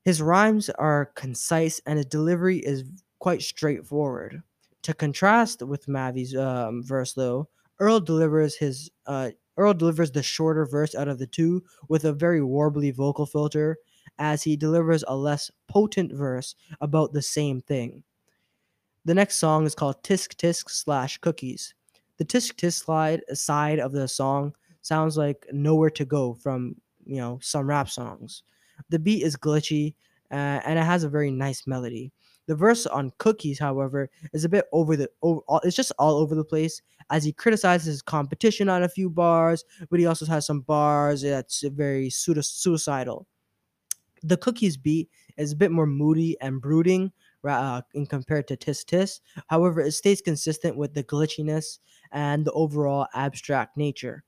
His 0.06 0.22
rhymes 0.22 0.70
are 0.70 1.10
concise 1.16 1.80
and 1.84 1.96
his 1.96 2.06
delivery 2.06 2.58
is 2.58 2.84
quite 3.18 3.42
straightforward. 3.42 4.40
To 4.82 4.94
contrast 4.94 5.62
with 5.62 5.88
Mavi's 5.88 6.32
um, 6.36 6.84
verse, 6.84 7.12
though, 7.12 7.48
Earl 7.80 7.98
delivers 7.98 8.54
his 8.54 8.88
uh, 9.08 9.30
Earl 9.56 9.74
delivers 9.74 10.12
the 10.12 10.22
shorter 10.22 10.64
verse 10.64 10.94
out 10.94 11.08
of 11.08 11.18
the 11.18 11.26
two 11.26 11.64
with 11.88 12.04
a 12.04 12.12
very 12.12 12.38
warbly 12.38 12.94
vocal 12.94 13.26
filter, 13.26 13.78
as 14.20 14.44
he 14.44 14.56
delivers 14.56 15.02
a 15.08 15.16
less 15.16 15.50
potent 15.66 16.12
verse 16.12 16.54
about 16.80 17.12
the 17.12 17.20
same 17.20 17.60
thing. 17.60 18.04
The 19.06 19.14
next 19.14 19.38
song 19.38 19.66
is 19.66 19.74
called 19.74 20.04
Tisk 20.04 20.36
Tisk 20.36 20.70
slash 20.70 21.18
Cookies. 21.18 21.74
The 22.18 22.24
Tisk 22.24 22.54
Tisk 22.54 22.84
slide 22.84 23.22
side 23.32 23.80
of 23.80 23.90
the 23.90 24.06
song 24.06 24.54
sounds 24.82 25.16
like 25.16 25.48
Nowhere 25.50 25.90
to 25.90 26.04
Go 26.04 26.34
from, 26.34 26.76
you 27.04 27.16
know, 27.16 27.40
some 27.42 27.66
rap 27.66 27.90
songs. 27.90 28.44
The 28.88 28.98
beat 28.98 29.22
is 29.22 29.36
glitchy 29.36 29.94
uh, 30.30 30.60
and 30.64 30.78
it 30.78 30.84
has 30.84 31.04
a 31.04 31.08
very 31.08 31.30
nice 31.30 31.66
melody. 31.66 32.12
The 32.46 32.54
verse 32.54 32.86
on 32.86 33.12
Cookies, 33.18 33.58
however, 33.58 34.08
is 34.32 34.44
a 34.44 34.48
bit 34.48 34.66
over 34.72 34.96
the 34.96 35.10
over, 35.22 35.40
it's 35.64 35.76
just 35.76 35.92
all 35.98 36.16
over 36.16 36.34
the 36.34 36.44
place 36.44 36.80
as 37.10 37.24
he 37.24 37.32
criticizes 37.32 37.86
his 37.86 38.02
competition 38.02 38.68
on 38.68 38.84
a 38.84 38.88
few 38.88 39.10
bars, 39.10 39.64
but 39.90 39.98
he 39.98 40.06
also 40.06 40.26
has 40.26 40.46
some 40.46 40.60
bars 40.60 41.22
that's 41.22 41.62
very 41.62 42.08
suicidal. 42.08 43.26
The 44.22 44.36
Cookies 44.36 44.76
beat 44.76 45.10
is 45.36 45.52
a 45.52 45.56
bit 45.56 45.72
more 45.72 45.86
moody 45.86 46.36
and 46.40 46.60
brooding 46.60 47.12
uh, 47.44 47.82
in 47.94 48.06
compared 48.06 48.48
to 48.48 48.56
Tis 48.56 48.84
Tis. 48.84 49.20
However, 49.48 49.80
it 49.80 49.92
stays 49.92 50.20
consistent 50.20 50.76
with 50.76 50.94
the 50.94 51.04
glitchiness 51.04 51.78
and 52.12 52.44
the 52.44 52.52
overall 52.52 53.06
abstract 53.14 53.76
nature. 53.76 54.24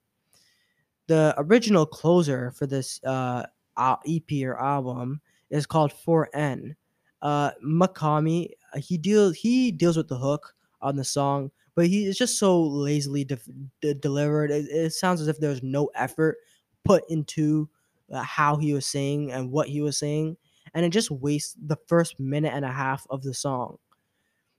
The 1.07 1.35
original 1.39 1.87
closer 1.87 2.53
for 2.53 2.67
this 2.67 3.03
uh, 3.03 3.45
EP 3.79 4.43
or 4.43 4.59
album 4.61 5.21
is 5.51 5.67
called 5.67 5.93
4N. 5.93 6.75
Uh, 7.21 7.51
Mach-Hommy, 7.63 8.55
uh, 8.75 8.79
he 8.79 8.97
deals 8.97 9.37
he 9.37 9.73
deals 9.73 9.97
with 9.97 10.09
the 10.09 10.19
hook 10.19 10.55
on 10.81 10.97
the 10.97 11.05
song, 11.05 11.51
but 11.75 11.87
he 11.87 12.05
is 12.05 12.17
just 12.17 12.39
so 12.39 12.63
lazily 12.63 13.25
de- 13.25 13.39
de- 13.81 13.95
delivered. 13.95 14.51
It, 14.51 14.67
it, 14.67 14.93
sounds 14.93 15.21
as 15.21 15.27
if 15.27 15.41
there's 15.41 15.63
no 15.63 15.91
effort 15.97 16.37
put 16.85 17.03
into 17.09 17.69
uh, 18.13 18.23
how 18.23 18.57
he 18.57 18.73
was 18.73 18.87
saying 18.87 19.33
and 19.33 19.51
what 19.51 19.69
he 19.69 19.81
was 19.81 19.99
saying, 19.99 20.37
and 20.75 20.85
it 20.85 20.91
just 20.91 21.11
wastes 21.11 21.57
the 21.61 21.77
first 21.89 22.21
minute 22.21 22.53
and 22.55 22.65
a 22.65 22.73
half 22.73 23.05
of 23.11 23.23
the 23.23 23.35
song. 23.35 23.79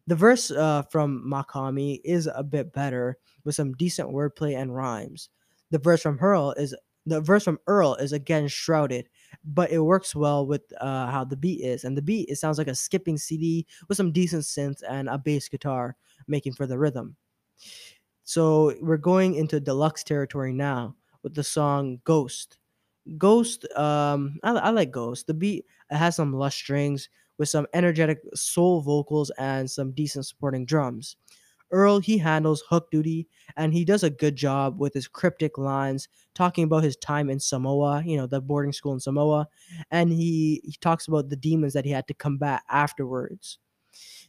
The 0.07 0.15
verse 0.15 0.51
uh, 0.51 0.81
from 0.89 1.29
Mach-Hommy 1.29 2.01
is 2.03 2.27
a 2.33 2.43
bit 2.43 2.73
better 2.73 3.17
with 3.43 3.55
some 3.55 3.73
decent 3.73 4.09
wordplay 4.09 4.57
and 4.57 4.75
rhymes. 4.75 5.29
The 5.71 5.77
verse 5.77 6.01
from 6.01 6.17
Hurl 6.17 6.51
is 6.53 6.75
the 7.05 7.21
verse 7.21 7.43
from 7.43 7.59
Earl 7.67 7.95
is 7.95 8.13
again 8.13 8.47
shrouded, 8.47 9.09
but 9.43 9.71
it 9.71 9.79
works 9.79 10.15
well 10.15 10.45
with 10.45 10.61
uh, 10.79 11.09
how 11.09 11.23
the 11.23 11.37
beat 11.37 11.61
is. 11.61 11.83
And 11.83 11.97
the 11.97 12.01
beat 12.01 12.29
it 12.29 12.37
sounds 12.37 12.57
like 12.57 12.67
a 12.67 12.75
skipping 12.75 13.17
CD 13.17 13.65
with 13.87 13.97
some 13.97 14.11
decent 14.11 14.43
synth 14.43 14.81
and 14.87 15.09
a 15.09 15.17
bass 15.17 15.47
guitar 15.49 15.95
making 16.27 16.53
for 16.53 16.67
the 16.67 16.77
rhythm. 16.77 17.15
So 18.23 18.75
we're 18.81 18.97
going 18.97 19.35
into 19.35 19.59
deluxe 19.59 20.03
territory 20.03 20.53
now 20.53 20.95
with 21.23 21.33
the 21.33 21.43
song 21.43 21.99
Ghost. 22.03 22.59
Ghost, 23.17 23.65
um, 23.75 24.37
I, 24.43 24.51
I 24.51 24.69
like 24.69 24.91
Ghost. 24.91 25.25
The 25.27 25.33
beat 25.33 25.65
it 25.89 25.97
has 25.97 26.15
some 26.15 26.33
lush 26.33 26.55
strings 26.55 27.09
with 27.39 27.49
some 27.49 27.65
energetic 27.73 28.19
soul 28.35 28.81
vocals 28.81 29.31
and 29.39 29.69
some 29.69 29.91
decent 29.93 30.27
supporting 30.27 30.65
drums. 30.65 31.15
Earl, 31.71 31.99
he 31.99 32.17
handles 32.17 32.63
hook 32.69 32.89
duty 32.91 33.27
and 33.55 33.73
he 33.73 33.85
does 33.85 34.03
a 34.03 34.09
good 34.09 34.35
job 34.35 34.79
with 34.79 34.93
his 34.93 35.07
cryptic 35.07 35.57
lines 35.57 36.07
talking 36.33 36.63
about 36.63 36.83
his 36.83 36.97
time 36.97 37.29
in 37.29 37.39
Samoa, 37.39 38.03
you 38.05 38.17
know, 38.17 38.27
the 38.27 38.41
boarding 38.41 38.73
school 38.73 38.93
in 38.93 38.99
Samoa, 38.99 39.47
and 39.91 40.11
he, 40.11 40.61
he 40.63 40.73
talks 40.81 41.07
about 41.07 41.29
the 41.29 41.35
demons 41.35 41.73
that 41.73 41.85
he 41.85 41.91
had 41.91 42.07
to 42.07 42.13
combat 42.13 42.63
afterwards. 42.69 43.59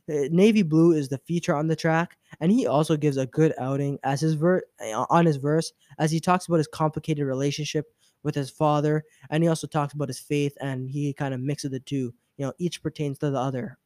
Uh, 0.09 0.29
Navy 0.31 0.63
Blue 0.63 0.93
is 0.93 1.09
the 1.09 1.19
feature 1.19 1.55
on 1.55 1.69
the 1.69 1.77
track, 1.77 2.19
and 2.41 2.53
he 2.53 2.67
also 2.67 2.97
gives 2.97 3.17
a 3.17 3.27
good 3.27 3.55
outing 3.59 3.99
as 4.05 4.21
his 4.21 4.35
ver- 4.35 4.63
on 5.11 5.27
his 5.27 5.37
verse 5.37 5.73
as 5.99 6.11
he 6.11 6.21
talks 6.21 6.47
about 6.47 6.59
his 6.59 6.69
complicated 6.69 7.27
relationship 7.27 7.87
with 8.23 8.35
his 8.35 8.51
father, 8.51 9.05
and 9.31 9.43
he 9.43 9.49
also 9.49 9.67
talks 9.67 9.95
about 9.95 10.09
his 10.09 10.21
faith, 10.21 10.57
and 10.61 10.91
he 10.91 11.13
kind 11.15 11.35
of 11.35 11.41
mixes 11.41 11.71
the 11.73 11.81
two. 11.81 12.15
You 12.39 12.47
know, 12.47 12.53
each 12.59 12.83
pertains 12.83 13.19
to 13.19 13.31
the 13.31 13.39
other. 13.39 13.79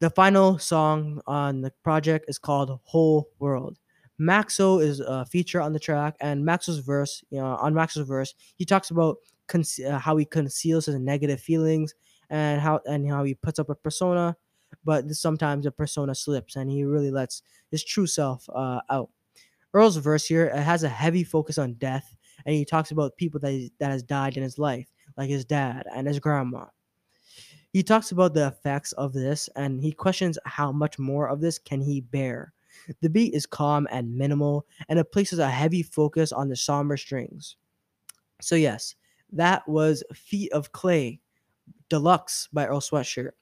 The 0.00 0.10
final 0.10 0.58
song 0.58 1.20
on 1.26 1.60
the 1.62 1.72
project 1.82 2.26
is 2.28 2.38
called 2.38 2.78
Whole 2.84 3.28
World. 3.38 3.78
Maxo 4.20 4.82
is 4.82 5.00
a 5.00 5.24
feature 5.24 5.60
on 5.60 5.72
the 5.72 5.80
track, 5.80 6.16
and 6.20 6.44
Maxo's 6.44 6.78
verse, 6.78 7.24
you 7.30 7.38
know, 7.40 7.56
on 7.56 7.74
Maxo's 7.74 8.06
verse, 8.06 8.34
he 8.56 8.64
talks 8.64 8.90
about 8.90 9.16
uh, 9.52 9.98
how 9.98 10.16
he 10.16 10.24
conceals 10.24 10.86
his 10.86 10.96
negative 10.96 11.40
feelings 11.40 11.94
and 12.30 12.60
how 12.60 12.80
and 12.86 13.08
how 13.08 13.24
he 13.24 13.34
puts 13.34 13.58
up 13.58 13.70
a 13.70 13.74
persona, 13.74 14.36
but 14.84 15.10
sometimes 15.10 15.64
the 15.64 15.72
persona 15.72 16.14
slips, 16.14 16.56
and 16.56 16.70
he 16.70 16.84
really 16.84 17.10
lets 17.10 17.42
his 17.70 17.84
true 17.84 18.06
self 18.06 18.48
uh, 18.54 18.80
out. 18.90 19.10
Earl's 19.72 19.96
verse 19.96 20.26
here 20.26 20.46
it 20.46 20.56
has 20.62 20.84
a 20.84 20.88
heavy 20.88 21.24
focus 21.24 21.58
on 21.58 21.74
death, 21.74 22.16
and 22.46 22.54
he 22.54 22.64
talks 22.64 22.90
about 22.92 23.16
people 23.16 23.40
that 23.40 23.50
he, 23.50 23.72
that 23.80 23.90
has 23.90 24.02
died 24.02 24.36
in 24.36 24.42
his 24.44 24.58
life, 24.58 24.88
like 25.16 25.28
his 25.28 25.44
dad 25.44 25.86
and 25.94 26.06
his 26.06 26.20
grandma. 26.20 26.66
He 27.74 27.82
talks 27.82 28.12
about 28.12 28.32
the 28.32 28.46
effects 28.46 28.92
of 28.92 29.12
this, 29.12 29.50
and 29.56 29.82
he 29.82 29.92
questions 29.92 30.38
how 30.46 30.72
much 30.72 30.98
more 30.98 31.28
of 31.28 31.42
this 31.42 31.58
can 31.58 31.82
he 31.82 32.00
bear. 32.00 32.54
The 33.02 33.10
beat 33.10 33.34
is 33.34 33.46
calm 33.46 33.86
and 33.90 34.16
minimal, 34.16 34.64
and 34.88 34.98
it 34.98 35.12
places 35.12 35.40
a 35.40 35.50
heavy 35.50 35.82
focus 35.82 36.32
on 36.32 36.48
the 36.48 36.56
somber 36.56 36.96
strings. 36.96 37.56
So 38.40 38.56
yes, 38.56 38.94
that 39.32 39.68
was 39.68 40.04
Feet 40.14 40.52
of 40.52 40.72
Clay 40.72 41.20
Deluxe 41.88 42.48
by 42.52 42.66
Earl 42.66 42.80
Sweatshirt 42.80 43.32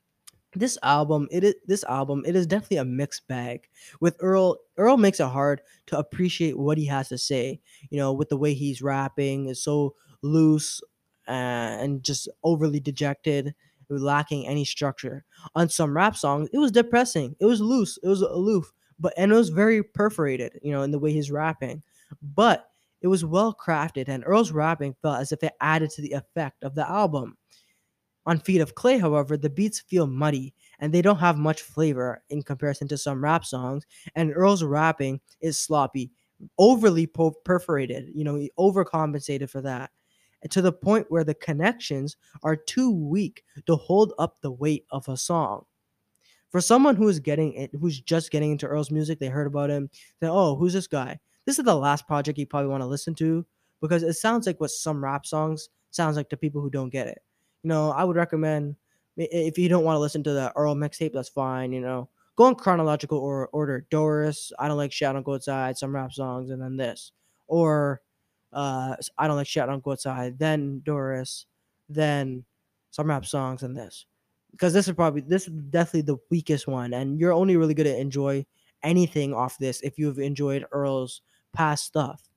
this 0.55 0.79
album 0.83 1.29
it 1.31 1.45
is 1.45 1.55
this 1.67 1.85
album 1.85 2.23
it 2.27 2.37
is 2.37 2.47
definitely 2.47 2.77
a 2.77 2.85
mixed 2.85 3.27
bag 3.29 3.69
with 4.01 4.17
earl 4.21 4.59
earl 4.77 4.97
makes 4.97 5.21
it 5.21 5.27
hard 5.27 5.63
to 5.87 5.99
appreciate 5.99 6.59
what 6.59 6.77
he 6.77 6.87
has 6.87 7.09
to 7.09 7.17
say 7.17 7.61
you 7.91 7.99
know 7.99 8.13
with 8.13 8.29
the 8.29 8.37
way 8.37 8.53
he's 8.53 8.83
rapping 8.83 9.47
is 9.49 9.63
so 9.63 9.95
loose 10.23 10.81
uh, 11.29 11.31
and 11.31 12.03
just 12.03 12.29
overly 12.45 12.81
dejected 12.81 13.55
lacking 13.89 14.47
any 14.47 14.65
structure. 14.65 15.25
On 15.55 15.69
some 15.69 15.97
rap 15.97 16.17
songs 16.17 16.49
it 16.53 16.59
was 16.59 16.73
depressing. 16.73 17.37
It 17.41 17.47
was 17.47 17.61
loose. 17.61 17.99
It 18.03 18.09
was 18.09 18.23
aloof. 18.23 18.73
But 18.99 19.15
and 19.17 19.33
it 19.33 19.35
was 19.37 19.49
very 19.51 19.83
perforated 19.83 20.59
you 20.63 20.73
know 20.73 20.83
in 20.83 20.91
the 20.91 20.99
way 20.99 21.13
he's 21.13 21.31
rapping. 21.31 21.83
But 22.23 22.69
it 23.01 23.09
was 23.09 23.25
well 23.25 23.55
crafted 23.55 24.09
and 24.09 24.25
earl's 24.27 24.53
rapping 24.53 24.95
felt 25.03 25.21
as 25.21 25.33
if 25.33 25.43
it 25.43 25.53
added 25.61 25.91
to 25.91 26.03
the 26.03 26.13
effect 26.13 26.63
of 26.63 26.75
the 26.75 26.89
album. 26.89 27.37
On 28.25 28.39
Feet 28.39 28.61
of 28.61 28.77
Clay, 28.77 28.99
however, 28.99 29.37
the 29.37 29.51
beats 29.51 29.81
feel 29.81 30.07
muddy 30.07 30.55
and 30.79 30.93
they 30.93 31.03
don't 31.03 31.19
have 31.19 31.37
much 31.37 31.63
flavor 31.63 32.23
in 32.31 32.43
comparison 32.43 32.87
to 32.89 32.97
some 32.99 33.23
rap 33.23 33.45
songs. 33.45 33.85
And 34.15 34.33
Earl's 34.33 34.63
rapping 34.63 35.21
is 35.41 35.59
sloppy, 35.59 36.13
overly 36.59 37.07
perforated. 37.07 38.11
You 38.15 38.23
know, 38.23 38.37
he 38.37 38.53
overcompensated 38.59 39.51
for 39.51 39.61
that 39.63 39.91
to 40.51 40.63
the 40.63 40.73
point 40.73 41.07
where 41.09 41.25
the 41.25 41.35
connections 41.35 42.17
are 42.43 42.57
too 42.57 42.91
weak 42.91 43.45
to 43.67 43.77
hold 43.77 44.13
up 44.19 44.41
the 44.41 44.51
weight 44.51 44.87
of 44.91 45.09
a 45.09 45.17
song. 45.17 45.65
For 46.51 46.61
someone 46.61 46.97
who 46.97 47.09
is 47.09 47.21
getting 47.21 47.55
it, 47.55 47.71
who's 47.81 48.01
just 48.01 48.31
getting 48.31 48.53
into 48.53 48.67
Earl's 48.67 48.91
music, 48.91 49.19
they 49.19 49.29
heard 49.29 49.47
about 49.47 49.71
him. 49.71 49.89
They 50.21 50.29
oh, 50.29 50.57
who's 50.57 50.73
this 50.75 50.87
guy? 50.87 51.19
This 51.47 51.59
is 51.59 51.65
the 51.65 51.75
last 51.75 52.07
project 52.07 52.39
you 52.39 52.47
probably 52.47 52.69
want 52.69 52.83
to 52.83 52.87
listen 52.87 53.15
to 53.17 53.45
because 53.81 54.03
it 54.03 54.15
sounds 54.15 54.47
like 54.47 54.61
what 54.61 54.71
some 54.71 55.03
rap 55.03 55.27
songs 55.27 55.71
sounds 55.91 56.17
like 56.17 56.29
to 56.29 56.37
people 56.37 56.61
who 56.61 56.71
don't 56.71 56.91
get 56.91 57.07
it 57.07 57.23
you 57.63 57.69
know, 57.69 57.91
I 57.91 58.05
would 58.05 58.17
recommend 58.17 58.77
if 59.17 59.59
you 59.59 59.69
don't 59.69 59.85
want 59.85 59.97
to 59.97 60.01
listen 60.01 60.23
to 60.25 60.33
the 60.33 60.53
Earl 60.57 60.75
mixtape, 60.75 61.13
that's 61.13 61.29
fine. 61.29 61.73
You 61.73 61.81
know, 61.81 62.09
go 62.37 62.49
in 62.49 62.55
chronological 62.55 63.19
or 63.19 63.49
order. 63.49 63.87
Doris, 63.91 64.53
I 64.59 64.69
don't 64.69 64.77
like 64.77 64.93
shit. 64.93 65.09
I 65.09 65.13
don't 65.13 65.23
go 65.23 65.35
outside. 65.35 65.77
Some 65.77 65.95
rap 65.95 66.13
songs, 66.13 66.51
and 66.51 66.61
then 66.61 66.77
this, 66.77 67.13
or 67.47 68.01
uh, 68.53 68.97
I 69.19 69.27
don't 69.27 69.37
like 69.37 69.47
shit. 69.47 69.63
I 69.63 69.67
don't 69.67 69.83
go 69.83 69.93
outside. 69.93 70.39
Then 70.39 70.81
Doris, 70.85 71.47
then 71.89 72.45
some 72.91 73.09
rap 73.09 73.25
songs, 73.25 73.63
and 73.63 73.77
this, 73.77 74.07
because 74.51 74.73
this 74.73 74.89
is 74.89 74.95
probably 74.95 75.23
this 75.23 75.49
is 75.49 75.55
definitely 75.71 76.03
the 76.03 76.19
weakest 76.31 76.67
one, 76.67 76.95
and 76.95 77.19
you're 77.19 77.33
only 77.33 77.57
really 77.57 77.75
gonna 77.75 77.91
enjoy 77.91 78.45
anything 78.83 79.33
off 79.33 79.59
this 79.59 79.81
if 79.83 79.99
you've 79.99 80.19
enjoyed 80.19 80.67
Earl's 80.73 81.23
past 81.53 81.85
stuff. 81.85 82.29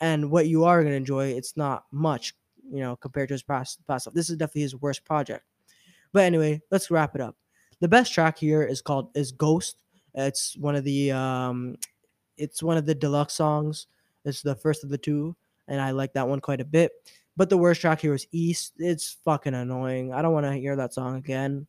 And 0.00 0.30
what 0.30 0.48
you 0.48 0.64
are 0.64 0.82
gonna 0.82 0.96
enjoy, 0.96 1.28
it's 1.28 1.56
not 1.56 1.84
much 1.92 2.34
you 2.70 2.80
know, 2.80 2.96
compared 2.96 3.28
to 3.28 3.34
his 3.34 3.42
past 3.42 3.80
past 3.86 4.04
stuff. 4.04 4.14
This 4.14 4.30
is 4.30 4.36
definitely 4.36 4.62
his 4.62 4.76
worst 4.76 5.04
project. 5.04 5.44
But 6.12 6.24
anyway, 6.24 6.60
let's 6.70 6.90
wrap 6.90 7.14
it 7.14 7.20
up. 7.20 7.36
The 7.80 7.88
best 7.88 8.12
track 8.12 8.38
here 8.38 8.62
is 8.62 8.80
called 8.80 9.10
is 9.14 9.32
Ghost. 9.32 9.82
It's 10.14 10.56
one 10.56 10.74
of 10.74 10.84
the 10.84 11.12
um 11.12 11.76
it's 12.36 12.62
one 12.62 12.76
of 12.76 12.86
the 12.86 12.94
deluxe 12.94 13.34
songs. 13.34 13.86
It's 14.24 14.42
the 14.42 14.54
first 14.54 14.84
of 14.84 14.90
the 14.90 14.98
two, 14.98 15.36
and 15.68 15.80
I 15.80 15.90
like 15.90 16.12
that 16.14 16.28
one 16.28 16.40
quite 16.40 16.60
a 16.60 16.64
bit. 16.64 16.92
But 17.36 17.48
the 17.48 17.56
worst 17.58 17.80
track 17.80 18.00
here 18.00 18.14
is 18.14 18.26
East. 18.30 18.74
It's 18.78 19.16
fucking 19.24 19.54
annoying. 19.54 20.12
I 20.12 20.22
don't 20.22 20.34
want 20.34 20.46
to 20.46 20.52
hear 20.52 20.76
that 20.76 20.94
song 20.94 21.16
again. 21.16 21.66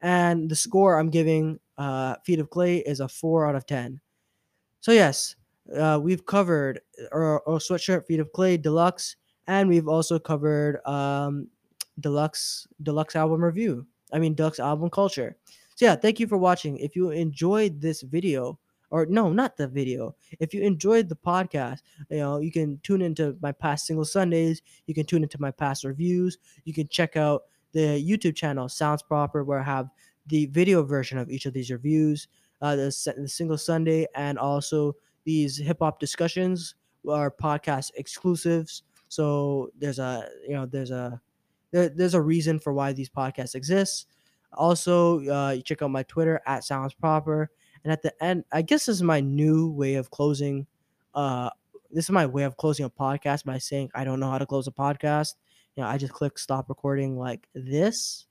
And 0.00 0.50
the 0.50 0.56
score 0.56 0.98
I'm 0.98 1.10
giving 1.10 1.60
uh 1.78 2.16
Feet 2.24 2.40
of 2.40 2.50
Clay 2.50 2.78
is 2.78 3.00
a 3.00 3.08
four 3.08 3.46
out 3.46 3.54
of 3.54 3.66
ten. 3.66 4.00
So 4.80 4.92
yes, 4.92 5.36
uh, 5.76 6.00
we've 6.02 6.26
covered 6.26 6.80
our, 7.12 7.46
our 7.48 7.58
sweatshirt 7.58 8.06
Feet 8.06 8.20
of 8.20 8.32
Clay 8.32 8.56
Deluxe 8.56 9.16
and 9.46 9.68
we've 9.68 9.88
also 9.88 10.18
covered 10.18 10.84
um, 10.86 11.48
deluxe 12.00 12.66
deluxe 12.82 13.16
album 13.16 13.42
review. 13.42 13.86
I 14.12 14.18
mean 14.18 14.34
deluxe 14.34 14.60
album 14.60 14.90
culture. 14.90 15.36
So 15.76 15.86
yeah, 15.86 15.96
thank 15.96 16.20
you 16.20 16.26
for 16.26 16.36
watching. 16.36 16.78
If 16.78 16.96
you 16.96 17.10
enjoyed 17.10 17.80
this 17.80 18.02
video 18.02 18.58
or 18.92 19.06
no, 19.06 19.32
not 19.32 19.56
the 19.56 19.66
video. 19.66 20.14
If 20.38 20.52
you 20.52 20.60
enjoyed 20.60 21.08
the 21.08 21.16
podcast, 21.16 21.78
you 22.10 22.18
know, 22.18 22.38
you 22.40 22.52
can 22.52 22.78
tune 22.82 23.00
into 23.00 23.34
my 23.40 23.50
past 23.50 23.86
single 23.86 24.04
Sundays. 24.04 24.60
You 24.86 24.94
can 24.94 25.06
tune 25.06 25.22
into 25.22 25.40
my 25.40 25.50
past 25.50 25.82
reviews. 25.82 26.36
You 26.64 26.74
can 26.74 26.86
check 26.88 27.16
out 27.16 27.44
the 27.72 27.80
YouTube 28.06 28.36
channel 28.36 28.68
Sounds 28.68 29.02
Proper, 29.02 29.44
where 29.44 29.60
I 29.60 29.64
have 29.64 29.88
the 30.26 30.44
video 30.46 30.82
version 30.82 31.16
of 31.16 31.30
each 31.30 31.46
of 31.46 31.54
these 31.54 31.70
reviews, 31.70 32.28
uh, 32.60 32.76
the, 32.76 33.14
the 33.16 33.28
single 33.28 33.56
Sunday, 33.56 34.06
and 34.14 34.38
also 34.38 34.94
these 35.24 35.56
hip 35.56 35.78
hop 35.80 35.98
discussions 35.98 36.74
are 37.08 37.30
podcast 37.30 37.92
exclusives. 37.96 38.82
So 39.08 39.70
there's 39.78 39.98
a 40.00 40.28
you 40.46 40.54
know 40.54 40.66
there's 40.66 40.90
a 40.90 41.18
there, 41.70 41.88
there's 41.88 42.14
a 42.14 42.20
reason 42.20 42.58
for 42.58 42.74
why 42.74 42.92
these 42.92 43.08
podcasts 43.08 43.54
exist. 43.54 44.06
Also, 44.52 45.26
uh, 45.30 45.52
you 45.52 45.62
check 45.62 45.80
out 45.80 45.90
my 45.90 46.02
Twitter 46.02 46.42
at 46.46 46.62
Sounds 46.62 46.92
Proper. 46.92 47.50
And 47.84 47.92
at 47.92 48.02
the 48.02 48.12
end, 48.22 48.44
I 48.52 48.62
guess 48.62 48.86
this 48.86 48.96
is 48.96 49.02
my 49.02 49.20
new 49.20 49.70
way 49.70 49.94
of 49.94 50.10
closing. 50.10 50.66
Uh, 51.14 51.50
this 51.90 52.06
is 52.06 52.10
my 52.10 52.26
way 52.26 52.44
of 52.44 52.56
closing 52.56 52.86
a 52.86 52.90
podcast 52.90 53.44
by 53.44 53.58
saying 53.58 53.90
I 53.94 54.04
don't 54.04 54.20
know 54.20 54.30
how 54.30 54.38
to 54.38 54.46
close 54.46 54.66
a 54.66 54.72
podcast. 54.72 55.34
You 55.76 55.82
know, 55.82 55.88
I 55.88 55.98
just 55.98 56.12
click 56.12 56.38
stop 56.38 56.68
recording 56.68 57.18
like 57.18 57.48
this. 57.54 58.26